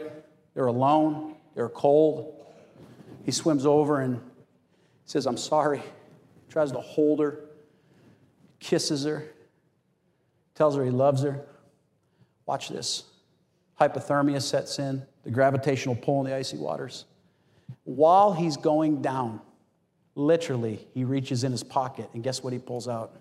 They're 0.52 0.66
alone. 0.66 1.36
They're 1.54 1.70
cold. 1.70 2.36
He 3.24 3.32
swims 3.32 3.66
over 3.66 4.00
and 4.00 4.20
says, 5.04 5.26
I'm 5.26 5.36
sorry. 5.36 5.82
Tries 6.48 6.72
to 6.72 6.80
hold 6.80 7.20
her, 7.20 7.38
kisses 8.58 9.04
her, 9.04 9.24
tells 10.54 10.74
her 10.76 10.84
he 10.84 10.90
loves 10.90 11.22
her. 11.22 11.44
Watch 12.46 12.68
this. 12.68 13.04
Hypothermia 13.80 14.42
sets 14.42 14.78
in, 14.78 15.02
the 15.22 15.30
gravitational 15.30 15.94
pull 15.94 16.20
in 16.20 16.30
the 16.30 16.36
icy 16.36 16.56
waters. 16.56 17.04
While 17.84 18.32
he's 18.32 18.56
going 18.56 19.00
down, 19.00 19.40
literally, 20.14 20.86
he 20.92 21.04
reaches 21.04 21.44
in 21.44 21.52
his 21.52 21.62
pocket, 21.62 22.10
and 22.12 22.22
guess 22.22 22.42
what 22.42 22.52
he 22.52 22.58
pulls 22.58 22.88
out? 22.88 23.20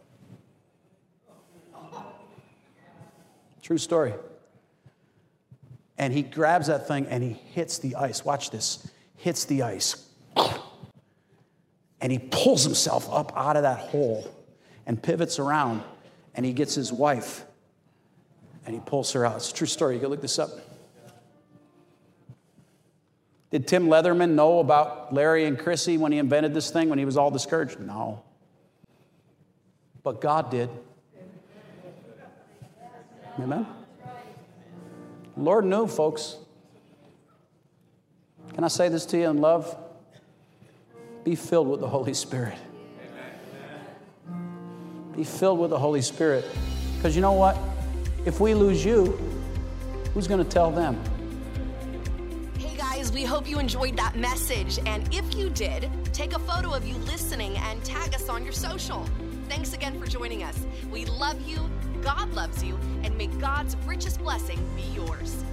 True 3.62 3.78
story. 3.78 4.14
And 6.00 6.12
he 6.12 6.24
grabs 6.24 6.68
that 6.68 6.88
thing 6.88 7.06
and 7.08 7.22
he 7.22 7.34
hits 7.34 7.78
the 7.78 7.96
ice. 7.96 8.26
Watch 8.26 8.50
this. 8.50 8.90
Hits 9.20 9.46
the 9.46 9.64
ice. 9.64 10.08
And 12.02 12.12
he 12.12 12.20
pulls 12.20 12.64
himself 12.64 13.08
up 13.12 13.34
out 13.36 13.58
of 13.58 13.64
that 13.64 13.80
hole 13.80 14.30
and 14.86 15.02
pivots 15.02 15.38
around 15.38 15.84
and 16.34 16.46
he 16.46 16.54
gets 16.54 16.74
his 16.74 16.92
wife 16.92 17.44
and 18.66 18.74
he 18.74 18.82
pulls 18.86 19.12
her 19.12 19.26
out. 19.26 19.36
It's 19.38 19.52
a 19.52 19.54
true 19.54 19.68
story. 19.68 19.96
You 19.96 20.00
can 20.00 20.10
look 20.10 20.22
this 20.22 20.40
up. 20.40 20.52
Did 23.52 23.68
Tim 23.68 23.88
Leatherman 23.88 24.32
know 24.32 24.60
about 24.60 25.14
Larry 25.14 25.46
and 25.46 25.60
Chrissy 25.60 25.98
when 25.98 26.12
he 26.12 26.18
invented 26.18 26.54
this 26.54 26.70
thing, 26.70 26.88
when 26.88 27.00
he 27.00 27.06
was 27.06 27.18
all 27.18 27.32
discouraged? 27.32 27.80
No. 27.80 28.24
But 30.04 30.22
God 30.22 30.52
did. 30.52 30.70
Amen? 33.40 33.66
Lord 35.36 35.66
knew, 35.66 35.88
folks. 35.88 36.38
Can 38.60 38.66
I 38.66 38.68
say 38.68 38.90
this 38.90 39.06
to 39.06 39.18
you 39.18 39.30
in 39.30 39.38
love? 39.38 39.74
Be 41.24 41.34
filled 41.34 41.70
with 41.70 41.80
the 41.80 41.88
Holy 41.88 42.14
Spirit. 42.14 42.58
Be 45.16 45.24
filled 45.24 45.60
with 45.60 45.70
the 45.70 45.80
Holy 45.80 46.02
Spirit. 46.02 46.44
Because 46.98 47.16
you 47.16 47.22
know 47.22 47.32
what? 47.32 47.58
If 48.26 48.42
we 48.42 48.54
lose 48.54 48.84
you, 48.84 49.18
who's 50.14 50.28
going 50.28 50.44
to 50.44 50.50
tell 50.50 50.72
them? 50.72 51.02
Hey 52.58 52.76
guys, 52.76 53.14
we 53.14 53.24
hope 53.24 53.50
you 53.50 53.60
enjoyed 53.60 53.96
that 53.96 54.18
message. 54.18 54.78
And 54.86 55.08
if 55.16 55.36
you 55.36 55.50
did, 55.52 55.90
take 56.12 56.34
a 56.34 56.40
photo 56.40 56.74
of 56.74 56.86
you 56.86 56.96
listening 57.06 57.56
and 57.60 57.82
tag 57.86 58.14
us 58.14 58.28
on 58.28 58.44
your 58.44 58.52
social. 58.52 59.06
Thanks 59.48 59.72
again 59.72 59.98
for 59.98 60.06
joining 60.06 60.44
us. 60.44 60.66
We 60.92 61.06
love 61.06 61.40
you, 61.48 61.60
God 62.02 62.30
loves 62.34 62.62
you, 62.62 62.78
and 63.04 63.18
may 63.18 63.28
God's 63.28 63.78
richest 63.86 64.20
blessing 64.20 64.60
be 64.76 64.82
yours. 64.82 65.46